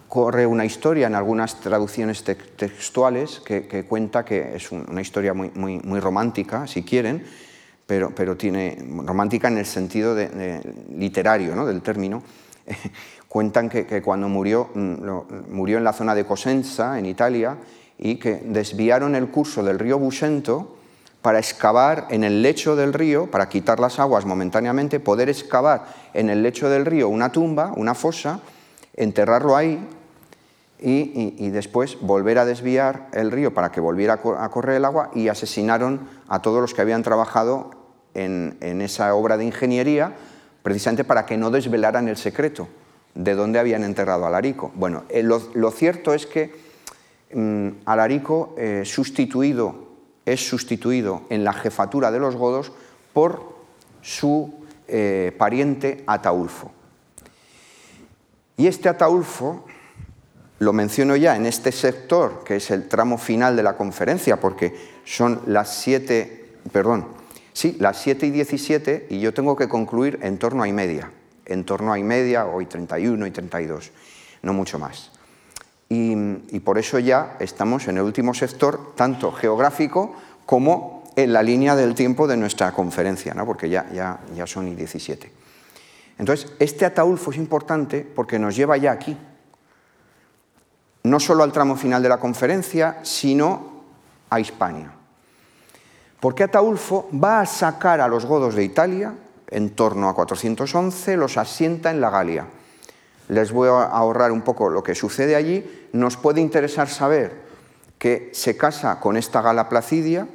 [0.08, 6.68] Corre una historia en algunas traducciones textuales que, cuenta que es una historia muy, romántica,
[6.68, 7.24] si quieren,
[7.84, 10.16] pero, pero, tiene romántica en el sentido
[10.96, 11.66] literario ¿no?
[11.66, 12.22] del término.
[13.28, 17.56] Cuentan que, cuando murió, mm, murió en la zona de Cosenza, en Italia,
[17.98, 20.76] y que desviaron el curso del río Busento
[21.24, 26.28] para excavar en el lecho del río, para quitar las aguas momentáneamente, poder excavar en
[26.28, 28.40] el lecho del río una tumba, una fosa,
[28.94, 29.88] enterrarlo ahí
[30.78, 35.28] y, después volver a desviar el río para que volviera a correr el agua y
[35.28, 37.70] asesinaron a todos los que habían trabajado
[38.12, 40.12] en, esa obra de ingeniería,
[40.62, 42.68] precisamente para que no desvelaran el secreto
[43.14, 44.72] de dónde habían enterrado a Alarico.
[44.74, 46.54] Bueno, eh, lo, cierto es que
[47.32, 49.83] mm, Alarico, eh, sustituido
[50.26, 52.72] es sustituido en la jefatura de los godos
[53.12, 53.54] por
[54.02, 54.54] su
[54.88, 56.72] eh, pariente Ataulfo.
[58.56, 59.64] Y este Ataulfo
[60.58, 64.74] lo menciono ya en este sector, que es el tramo final de la conferencia, porque
[65.04, 67.08] son las 7, perdón,
[67.52, 71.10] sí, las 7 y 17, y yo tengo que concluir en torno a y media,
[71.46, 73.90] en torno a y media, hoy 31 y 32,
[74.42, 75.10] no mucho más.
[75.94, 80.14] Y, por eso ya estamos en el último sector, tanto geográfico
[80.46, 83.46] como en la línea del tiempo de nuestra conferencia, ¿no?
[83.46, 85.30] porque ya, ya, ya son y 17.
[86.18, 89.16] Entonces, este Ataulfo es importante porque nos lleva ya aquí,
[91.04, 93.84] no solo al tramo final de la conferencia, sino
[94.30, 94.90] a Hispania.
[96.18, 99.14] Porque Ataulfo va a sacar a los godos de Italia
[99.50, 102.46] en torno a 411, los asienta en la Galia
[103.28, 107.44] les voy a ahorrar un poco lo que sucede allí, nos puede interesar saber
[107.98, 110.28] que se casa con esta Gala Placidia.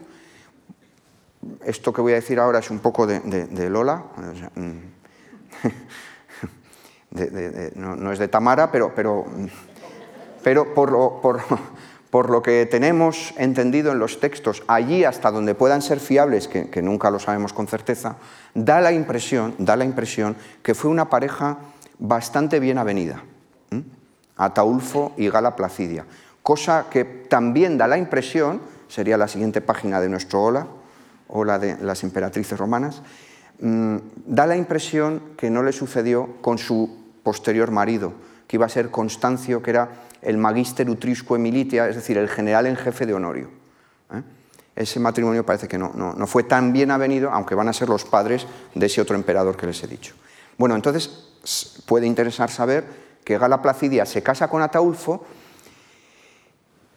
[1.63, 4.03] Esto que voy a decir ahora es un poco de, Lola,
[7.75, 9.25] no, es de Tamara, pero, pero,
[10.43, 16.47] pero por, lo, que tenemos entendido en los textos, allí hasta donde puedan ser fiables,
[16.47, 18.17] que, que nunca lo sabemos con certeza,
[18.55, 21.59] da la impresión, da la impresión que fue una pareja
[21.99, 23.23] bastante bien avenida,
[24.37, 26.05] Ataulfo y Gala Placidia,
[26.41, 30.67] cosa que también da la impresión, sería la siguiente página de nuestro Ola,
[31.27, 33.01] Ola de las emperatrices romanas,
[33.59, 36.89] mm, da la impresión que no le sucedió con su
[37.21, 38.13] posterior marido,
[38.47, 39.89] que iba a ser Constancio, que era
[40.21, 43.49] el magister utrisque militia, es decir, el general en jefe de Honorio.
[44.13, 44.23] ¿eh?
[44.75, 48.05] Ese matrimonio parece que no, no fue tan bien avenido, aunque van a ser los
[48.05, 50.15] padres de ese otro emperador que les he dicho.
[50.59, 52.83] Bueno, entonces puede interesar saber
[53.23, 55.23] que Gala Placidia se casa con Ataulfo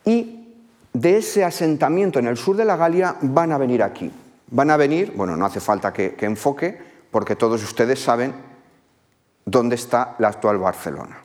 [0.04, 0.56] y
[0.92, 4.10] de ese asentamiento en el sur de la Galia van a venir aquí.
[4.50, 6.76] Van a venir, bueno, no hace falta que, enfoque,
[7.12, 8.34] porque todos ustedes saben
[9.44, 11.18] dónde está la actual Barcelona.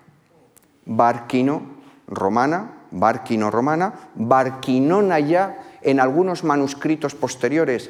[0.86, 1.64] Barquino
[2.08, 7.90] romana, Barquino romana, Barquinona ya en algunos manuscritos posteriores,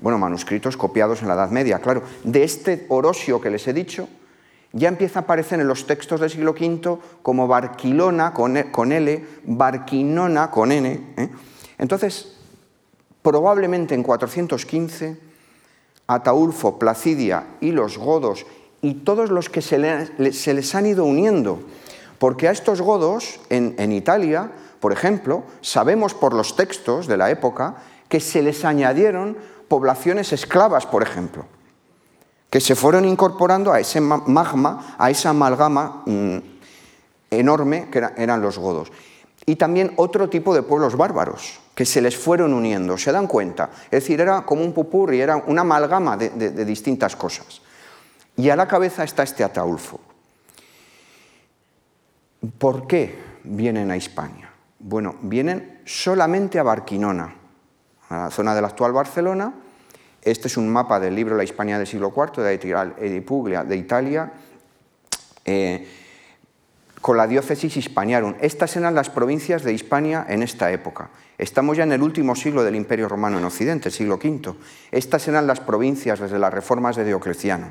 [0.00, 4.08] bueno, manuscritos copiados en la Edad Media, claro, de este Orosio que les he dicho,
[4.72, 9.26] ya empieza a aparecer en los textos del siglo V como Barquilona con, e, L,
[9.44, 11.14] Barquinona con N.
[11.16, 11.28] ¿eh?
[11.78, 12.34] Entonces,
[13.22, 15.20] probablemente en 415,
[16.06, 18.46] Ataulfo, Placidia y los godos
[18.80, 21.60] y todos los que se, les han ido uniendo,
[22.18, 27.30] porque a estos godos en, en Italia, por ejemplo, sabemos por los textos de la
[27.30, 27.76] época
[28.08, 29.36] que se les añadieron
[29.68, 31.44] poblaciones esclavas, por ejemplo,
[32.50, 36.38] que se fueron incorporando a ese magma, a esa amalgama mm,
[37.30, 38.90] enorme que eran los godos.
[39.44, 43.70] Y también otro tipo de pueblos bárbaros, que se les fueron uniendo, ¿se dan cuenta?
[43.84, 47.62] Es decir, era como un pupurri, era una amalgama de, de distintas cosas.
[48.36, 50.00] Y a la cabeza está este Ataulfo.
[52.58, 54.52] ¿Por qué vienen a España?
[54.78, 57.34] Bueno, vienen solamente a Barquinona,
[58.08, 59.54] a la zona de la actual Barcelona.
[60.22, 62.54] Este es un mapa del libro La Hispania del siglo IV de
[63.00, 64.32] Edipuglia de Italia,
[65.44, 65.88] eh,
[67.00, 68.34] con la diócesis Hispaniarum.
[68.40, 71.10] Estas eran las provincias de Hispania en esta época.
[71.38, 74.54] Estamos ya en el último siglo del Imperio Romano en Occidente, siglo V.
[74.90, 77.70] Estas eran las provincias desde las reformas de Diocleciano.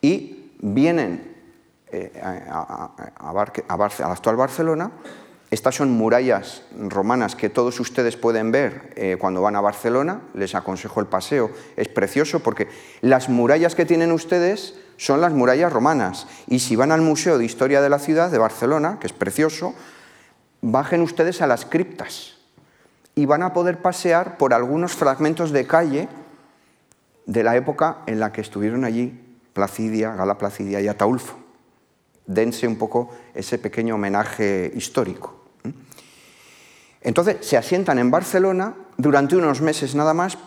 [0.00, 1.34] Y vienen
[1.92, 4.90] eh, a, la actual Barcelona.
[5.50, 10.22] Estas son murallas romanas que todos ustedes pueden ver eh, cuando van a Barcelona.
[10.34, 12.68] Les aconsejo el paseo, es precioso porque
[13.02, 16.26] las murallas que tienen ustedes son las murallas romanas.
[16.48, 19.74] Y si van al Museo de Historia de la Ciudad de Barcelona, que es precioso,
[20.60, 22.36] bajen ustedes a las criptas
[23.14, 26.08] y van a poder pasear por algunos fragmentos de calle
[27.26, 29.20] de la época en la que estuvieron allí
[29.52, 31.43] Placidia, Gala Placidia y Ataulfo
[32.26, 35.44] dense un poco ese pequeño homenaje histórico.
[37.00, 40.38] Entonces, se asientan en Barcelona durante unos meses nada más.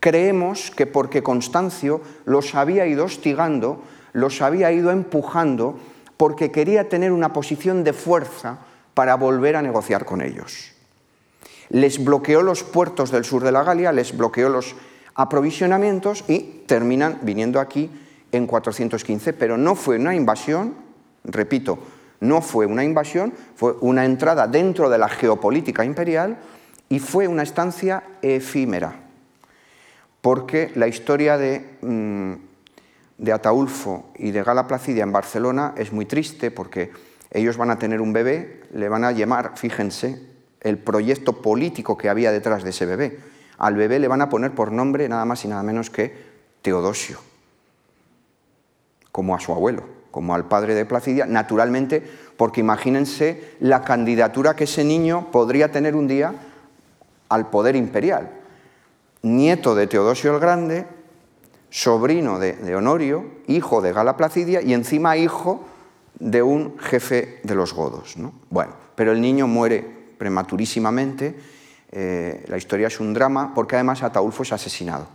[0.00, 5.78] Creemos que porque Constancio los había ido hostigando, los había ido empujando,
[6.16, 8.58] porque quería tener una posición de fuerza
[8.94, 10.72] para volver a negociar con ellos.
[11.68, 14.74] Les bloqueó los puertos del sur de la Galia, les bloqueó los
[15.14, 17.90] aprovisionamientos y terminan viniendo aquí
[18.32, 20.74] en 415, pero no fue una invasión,
[21.24, 21.78] Repito,
[22.22, 26.38] no fue una invasión, fue una entrada dentro de la geopolítica imperial
[26.88, 28.94] y fue una estancia efímera,
[30.20, 32.32] porque la historia de, mm,
[33.18, 36.92] de Ataulfo y de Gala Placidia en Barcelona es muy triste porque
[37.32, 40.22] ellos van a tener un bebé, le van a llamar, fíjense,
[40.60, 43.18] el proyecto político que había detrás de ese bebé.
[43.58, 46.14] Al bebé le van a poner por nombre nada más y nada menos que
[46.62, 47.18] Teodosio,
[49.10, 52.02] como a su abuelo como al padre de Placidia, naturalmente,
[52.36, 56.34] porque imagínense la candidatura que ese niño podría tener un día
[57.28, 58.30] al poder imperial.
[59.22, 60.86] Nieto de Teodosio el Grande,
[61.70, 65.64] sobrino de, Honorio, hijo de Gala Placidia y encima hijo
[66.18, 68.14] de un jefe de los godos.
[68.50, 69.84] Bueno, pero el niño muere
[70.18, 71.34] prematurísimamente,
[71.90, 75.06] eh, la historia es un drama, porque además Ataulfo es asesinado.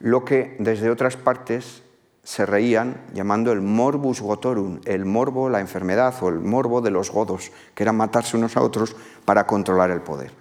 [0.00, 1.83] Lo que desde otras partes
[2.24, 7.10] se reían llamando el morbus gotorum, el morbo, la enfermedad o el morbo de los
[7.10, 8.96] godos, que era matarse unos a otros
[9.26, 10.32] para controlar el poder.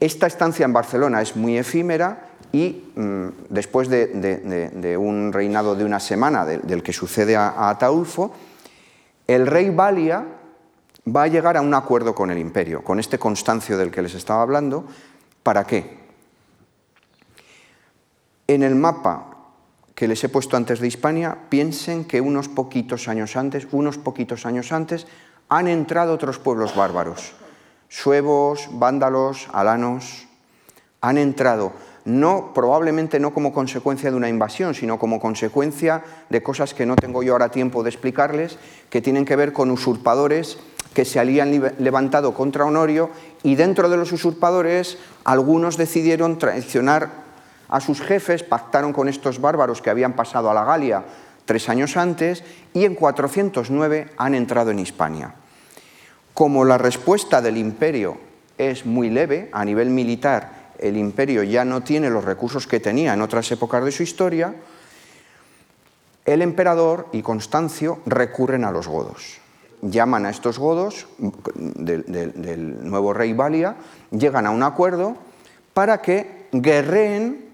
[0.00, 6.00] Esta estancia en Barcelona es muy efímera y mm, después de, un reinado de una
[6.00, 8.32] semana del que sucede a, Ataulfo,
[9.26, 10.24] el rey Balia
[11.14, 14.14] va a llegar a un acuerdo con el imperio, con este Constancio del que les
[14.14, 14.86] estaba hablando.
[15.42, 15.98] ¿Para qué?
[18.46, 19.27] En el mapa
[19.98, 24.46] que les he puesto antes de Hispania, piensen que unos poquitos años antes, unos poquitos
[24.46, 25.08] años antes,
[25.48, 27.32] han entrado otros pueblos bárbaros,
[27.88, 30.28] suevos, vándalos, alanos,
[31.00, 31.72] han entrado,
[32.04, 36.94] no, probablemente no como consecuencia de una invasión, sino como consecuencia de cosas que no
[36.94, 38.56] tengo yo ahora tiempo de explicarles,
[38.90, 40.58] que tienen que ver con usurpadores
[40.94, 43.10] que se habían levantado contra Honorio
[43.42, 47.27] y dentro de los usurpadores algunos decidieron traicionar
[47.68, 51.04] a sus jefes, pactaron con estos bárbaros que habían pasado a la Galia
[51.44, 52.44] tres años antes
[52.74, 55.34] y en 409 han entrado en Hispania.
[56.34, 58.18] Como la respuesta del imperio
[58.56, 63.14] es muy leve a nivel militar, el imperio ya no tiene los recursos que tenía
[63.14, 64.54] en otras épocas de su historia,
[66.24, 69.38] el emperador y Constancio recurren a los godos.
[69.80, 71.06] Llaman a estos godos
[71.56, 73.76] del, del nuevo rey Valia,
[74.10, 75.16] llegan a un acuerdo
[75.72, 77.47] para que guerreen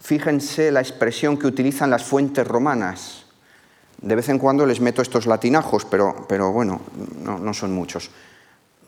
[0.00, 3.26] Fíjense la expresión que utilizan las fuentes romanas.
[4.00, 6.80] De vez en cuando les meto estos latinajos, pero, pero bueno,
[7.22, 8.10] no, son muchos.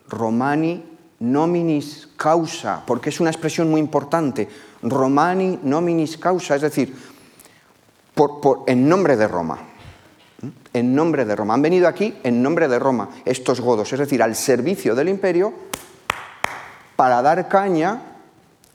[0.09, 0.83] Romani
[1.21, 4.49] nominis causa, porque es una expresión muy importante.
[4.83, 6.97] Romani nominis causa, es decir,
[8.67, 9.59] en nombre de Roma.
[10.41, 10.49] ¿Mm?
[10.73, 11.55] En nombre de Roma.
[11.55, 15.53] Han venido aquí en nombre de Roma estos godos, es decir, al servicio del imperio
[16.97, 18.01] para dar caña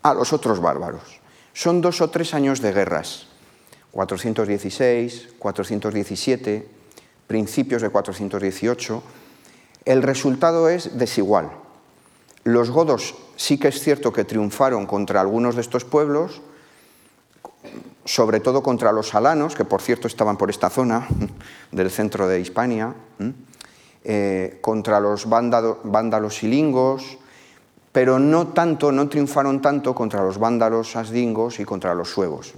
[0.03, 1.16] a los otros bárbaros.
[1.57, 3.25] Son dos o tres años de guerras,
[3.89, 6.69] 416, 417,
[7.25, 9.01] principios de 418.
[9.83, 11.49] El resultado es desigual.
[12.43, 16.43] Los godos sí que es cierto que triunfaron contra algunos de estos pueblos,
[18.05, 21.07] sobre todo contra los alanos, que por cierto estaban por esta zona
[21.71, 22.93] del centro de Hispania,
[24.03, 27.17] eh, contra los vándalos silingos,
[27.91, 32.53] pero no tanto, no triunfaron tanto contra los vándalos asdingos y contra los suevos.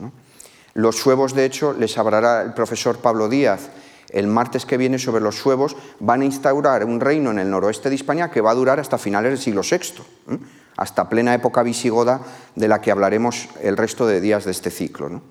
[0.74, 3.70] Los suevos, de hecho, les hablará el profesor Pablo Díaz
[4.12, 7.90] el martes que viene sobre los suevos, van a instaurar un reino en el noroeste
[7.90, 10.04] de Hispania que va a durar hasta finales del siglo VI,
[10.78, 12.22] hasta plena época visigoda
[12.56, 15.22] de la que hablaremos el resto de días de este ciclo.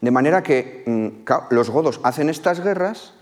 [0.00, 1.08] De manera que mm,
[1.50, 3.14] los godos hacen estas guerras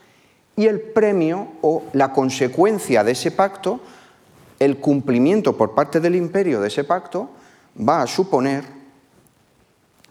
[0.57, 3.81] y el premio o la consecuencia de ese pacto,
[4.65, 7.31] el cumplimiento por parte del imperio de ese pacto,
[7.77, 8.65] va a suponer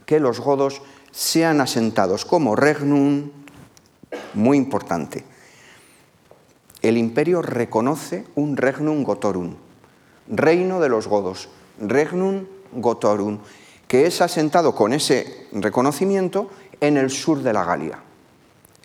[0.06, 3.32] que los godos sean asentados como regnum,
[4.34, 5.24] muy importante.
[6.82, 9.56] El imperio reconoce un regnum gotorum,
[10.28, 11.48] reino de los godos,
[11.80, 13.40] regnum gotorum,
[13.88, 16.50] que es asentado con ese reconocimiento
[16.82, 18.00] en el sur de la Galia,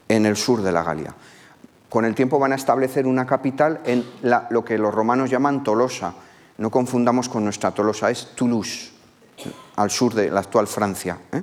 [0.09, 1.15] en el sur de la Galia.
[1.89, 4.05] Con el tiempo van a establecer una capital en
[4.51, 6.15] lo que los romanos llaman Tolosa.
[6.59, 8.91] No confundamos con nuestra Tolosa, es Toulouse,
[9.77, 11.19] al sur de la actual Francia.
[11.33, 11.43] ¿eh?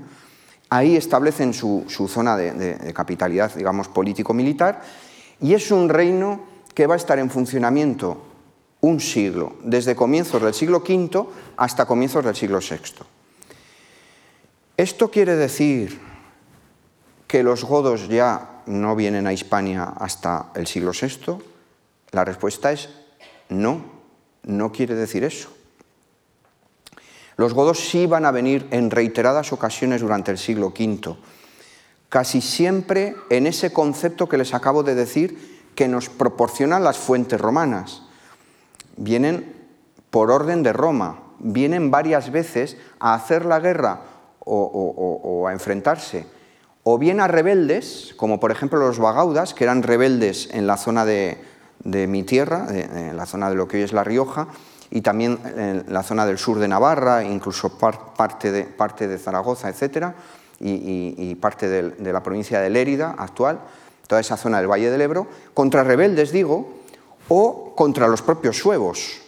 [0.69, 4.81] Ahí establecen su, zona de, capitalidad, digamos, político-militar,
[5.39, 6.41] y es un reino
[6.73, 8.23] que va a estar en funcionamiento
[8.81, 11.25] un siglo, desde comienzos del siglo V
[11.55, 13.05] hasta comienzos del siglo VI.
[14.75, 16.01] Esto quiere decir
[17.27, 21.38] que los godos ya no vienen a Hispania hasta el siglo VI?
[22.11, 22.89] La respuesta es
[23.49, 23.84] no,
[24.43, 25.49] no quiere decir eso.
[27.36, 31.16] Los godos sí van a venir en reiteradas ocasiones durante el siglo V,
[32.09, 37.41] casi siempre en ese concepto que les acabo de decir que nos proporcionan las fuentes
[37.41, 38.03] romanas.
[38.97, 39.55] Vienen
[40.11, 44.01] por orden de Roma, vienen varias veces a hacer la guerra
[44.39, 46.26] o, a enfrentarse
[46.84, 51.05] o bien a rebeldes, como por ejemplo los bagaudas, que eran rebeldes en la zona
[51.05, 51.38] de,
[51.84, 54.47] mi tierra, en la zona de lo que hoy es La Rioja,
[54.91, 60.07] y también en la zona del sur de Navarra, incluso parte, de, Zaragoza, etc.,
[60.59, 63.59] y, parte de, la provincia de Lérida actual,
[64.07, 66.84] toda esa zona del Valle del Ebro, contra rebeldes, digo,
[67.29, 69.21] o contra los propios suevos.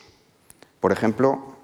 [0.82, 1.55] Por ejemplo,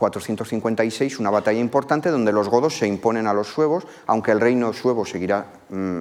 [0.00, 4.72] 456, una batalla importante donde los godos se imponen a los suevos, aunque el reino
[4.72, 6.00] suevo seguirá mm,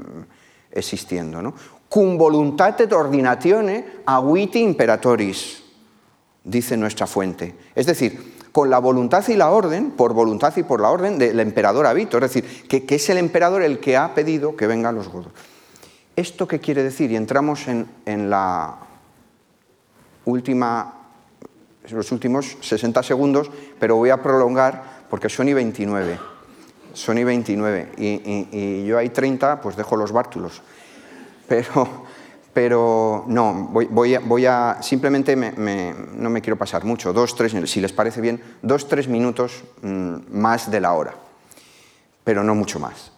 [0.72, 1.42] existiendo.
[1.42, 1.54] ¿no?
[1.90, 5.64] Cum voluntate ordinatione aguiti imperatoris
[6.44, 7.56] dice nuestra fuente.
[7.76, 11.40] Es decir, con la voluntad y la orden, por voluntad y por la orden del
[11.40, 15.10] emperador Habito, es decir, que, es el emperador el que ha pedido que vengan los
[15.10, 15.32] godos.
[16.16, 17.12] ¿Esto qué quiere decir?
[17.12, 18.78] Y entramos en, la
[20.26, 20.99] última,
[21.92, 26.20] los últimos 60 segundos, pero voy a prolongar porque son y 29.
[26.94, 27.92] Son y 29.
[27.98, 30.62] Y, y yo hay 30, pues dejo los bártulos.
[31.48, 32.06] Pero
[32.54, 38.22] pero no, voy, a, simplemente no me quiero pasar mucho, dos, tres, si les parece
[38.22, 41.14] bien, dos, tres minutos mm, más de la hora,
[42.24, 43.12] pero no mucho más.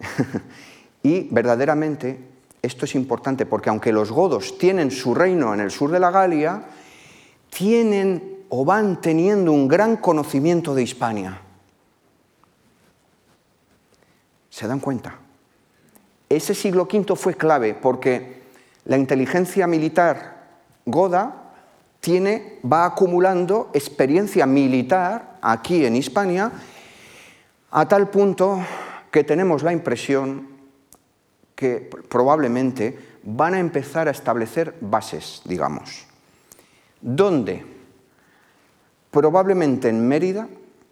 [1.02, 2.18] y verdaderamente
[2.62, 6.10] esto es importante porque aunque los godos tienen su reino en el sur de la
[6.10, 6.62] Galia,
[7.50, 11.40] tienen o van teniendo un gran conocimiento de Hispania.
[14.50, 15.18] ¿Se dan cuenta?
[16.28, 18.42] Ese siglo V fue clave porque
[18.84, 20.46] la inteligencia militar
[20.84, 21.52] goda
[22.00, 26.52] tiene, va acumulando experiencia militar aquí en Hispania
[27.70, 28.60] a tal punto
[29.10, 30.48] que tenemos la impresión
[31.54, 36.05] que probablemente van a empezar a establecer bases, digamos.
[37.00, 37.64] ¿Dónde?
[39.10, 40.48] Probablemente en Mérida,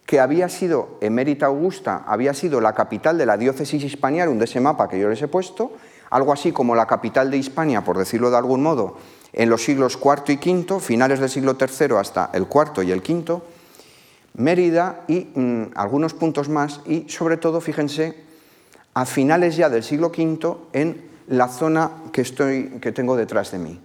[0.06, 4.60] que había sido, Emérita Augusta, había sido la capital de la diócesis hispaniarum de ese
[4.60, 5.72] mapa que yo les he puesto,
[6.10, 8.96] algo así como la capital de Hispania, por decirlo de algún modo,
[9.32, 13.00] en los siglos IV y V, finales del siglo III hasta el IV y el
[13.00, 13.42] V,
[14.34, 18.16] Mérida y mm, algunos puntos más, y sobre todo, fíjense,
[18.92, 23.58] a finales ya del siglo V en la zona que, estoy, que tengo detrás de
[23.58, 23.80] mí.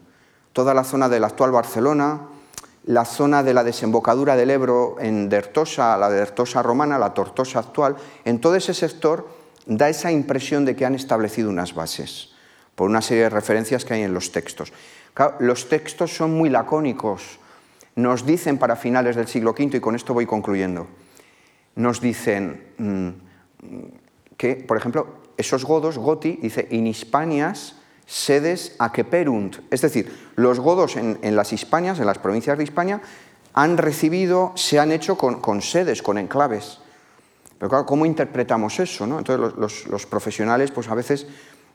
[0.54, 2.22] Toda la zona de la actual Barcelona,
[2.86, 7.96] la zona de la desembocadura del Ebro en Dertosa, la Dertosa romana, la Tortosa actual,
[8.26, 9.28] en todo ese sector
[9.66, 12.34] da esa impresión de que han establecido unas bases,
[12.76, 14.74] por una serie de referencias que hay en los textos.
[15.40, 17.40] los textos son muy lacónicos,
[17.96, 20.88] nos dicen para finales del siglo V, y con esto voy concluyendo,
[21.76, 23.10] nos dicen mm,
[24.38, 27.76] que, por ejemplo, esos godos, goti, dice, in Hispanias
[28.10, 33.02] sedes aqueperunt, es decir, los godos en, en las Hispanias, en las provincias de Hispania,
[33.54, 36.80] han recibido, se han hecho con, sedes, con enclaves.
[37.58, 39.06] Pero claro, ¿cómo interpretamos eso?
[39.06, 39.20] No?
[39.20, 41.28] Entonces los, profesionales pues a veces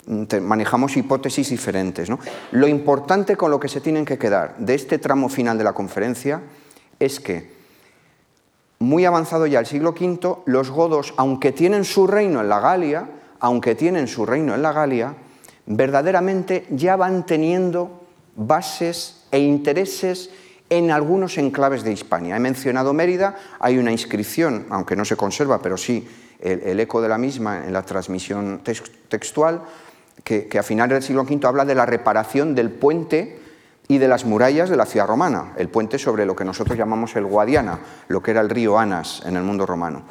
[0.06, 2.08] mm, manejamos hipótesis diferentes.
[2.08, 2.18] ¿no?
[2.52, 5.72] Lo importante con lo que se tienen que quedar de este tramo final de la
[5.72, 6.42] conferencia
[6.98, 7.52] es que
[8.78, 13.08] muy avanzado ya el siglo V, los godos, aunque tienen su reino en la Galia,
[13.40, 15.14] aunque tienen su reino en la Galia,
[15.66, 18.04] verdaderamente ya van teniendo
[18.36, 20.30] bases e intereses
[20.70, 22.36] en algunos enclaves de Hispania.
[22.36, 26.06] He mencionado Mérida, hay una inscripción, aunque no se conserva, pero sí
[26.40, 28.62] el, eco de la misma en la transmisión
[29.08, 29.62] textual,
[30.22, 33.40] que, a finales del siglo V habla de la reparación del puente
[33.88, 37.14] y de las murallas de la ciudad romana, el puente sobre lo que nosotros llamamos
[37.16, 40.02] el Guadiana, lo que era el río Anas en el mundo romano.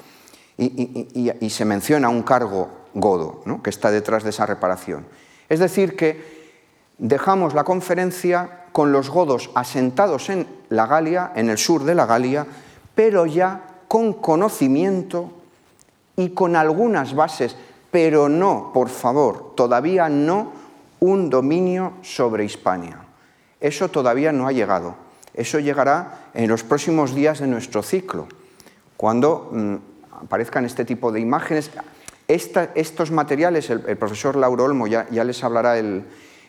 [0.57, 5.05] Y, se menciona un cargo godo que está detrás de esa reparación.
[5.49, 6.51] Es decir, que
[6.97, 12.05] dejamos la conferencia con los godos asentados en la Galia, en el sur de la
[12.05, 12.45] Galia,
[12.95, 15.31] pero ya con conocimiento
[16.15, 17.55] y con algunas bases,
[17.91, 20.51] pero no, por favor, todavía no
[20.99, 22.97] un dominio sobre Hispania.
[23.59, 24.95] Eso todavía no ha llegado.
[25.33, 28.27] Eso llegará en los próximos días de nuestro ciclo,
[28.97, 29.75] cuando mm,
[30.23, 31.71] aparezcan este tipo de imágenes.
[32.27, 36.05] Estos materiales, el, profesor Lauro Olmo ya, les hablará en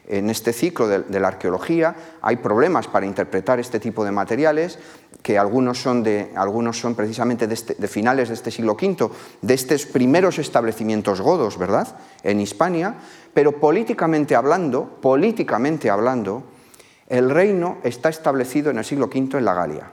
[0.07, 4.79] este ciclo de, la arqueología, hay problemas para interpretar este tipo de materiales,
[5.23, 9.11] que algunos son, de, algunos son precisamente de, este, de finales de este siglo V,
[9.41, 12.97] de estos primeros establecimientos godos, ¿verdad?, en Hispania,
[13.33, 16.45] pero políticamente hablando, políticamente hablando,
[17.09, 19.91] el reino está establecido en el siglo V en la Galia.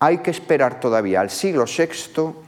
[0.00, 2.43] Hay que esperar todavía al siglo VI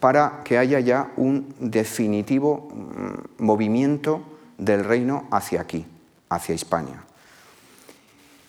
[0.00, 4.22] para que haya ya un definitivo mm, movimiento
[4.58, 5.86] del reino hacia aquí,
[6.28, 7.02] hacia Hispania.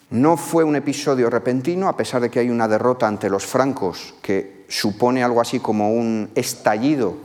[0.10, 4.16] No fue un episodio repentino, a pesar de que hay una derrota ante los francos
[4.22, 7.18] que supone algo así como un estallido,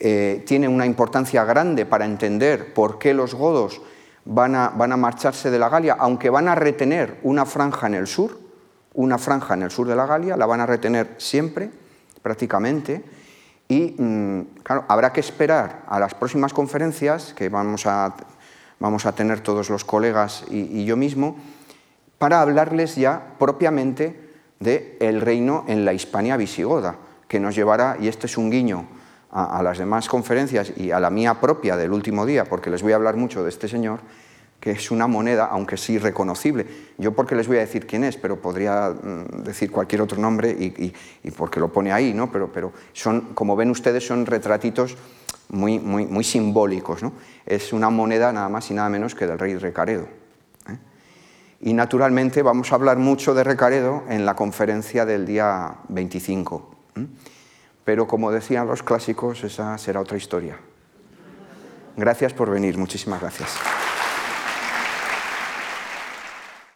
[0.00, 3.80] eh, tiene una importancia grande para entender por qué los godos
[4.24, 7.94] van a, van a marcharse de la Galia, aunque van a retener una franja en
[7.94, 8.38] el sur,
[8.94, 11.70] una franja en el sur de la Galia, la van a retener siempre,
[12.22, 13.04] prácticamente,
[13.70, 18.16] y mm, claro, habrá que esperar a las próximas conferencias que vamos a,
[18.80, 21.36] vamos a tener todos los colegas y, yo mismo,
[22.18, 26.96] para hablarles ya propiamente del el reino en la Hispania visigoda,
[27.28, 28.88] que nos llevará, y este es un guiño
[29.30, 32.92] a, las demás conferencias y a la mía propia del último día, porque les voy
[32.92, 34.00] a hablar mucho de este señor,
[34.60, 36.66] que es una moneda, aunque sí reconocible.
[36.98, 40.50] Yo porque les voy a decir quién es, pero podría mm, decir cualquier otro nombre
[40.50, 40.92] y,
[41.30, 42.30] porque lo pone ahí, ¿no?
[42.30, 44.96] Pero, pero, son, como ven ustedes, son retratitos
[45.48, 47.02] muy, muy, muy simbólicos.
[47.02, 47.12] ¿no?
[47.46, 50.06] Es una moneda nada más y nada menos que del rey Recaredo.
[50.68, 50.78] ¿eh?
[51.62, 56.76] Y naturalmente vamos a hablar mucho de Recaredo en la conferencia del día 25.
[57.84, 60.58] Pero como decían los clásicos, esa será otra historia.
[61.96, 63.58] Gracias por venir, muchísimas gracias.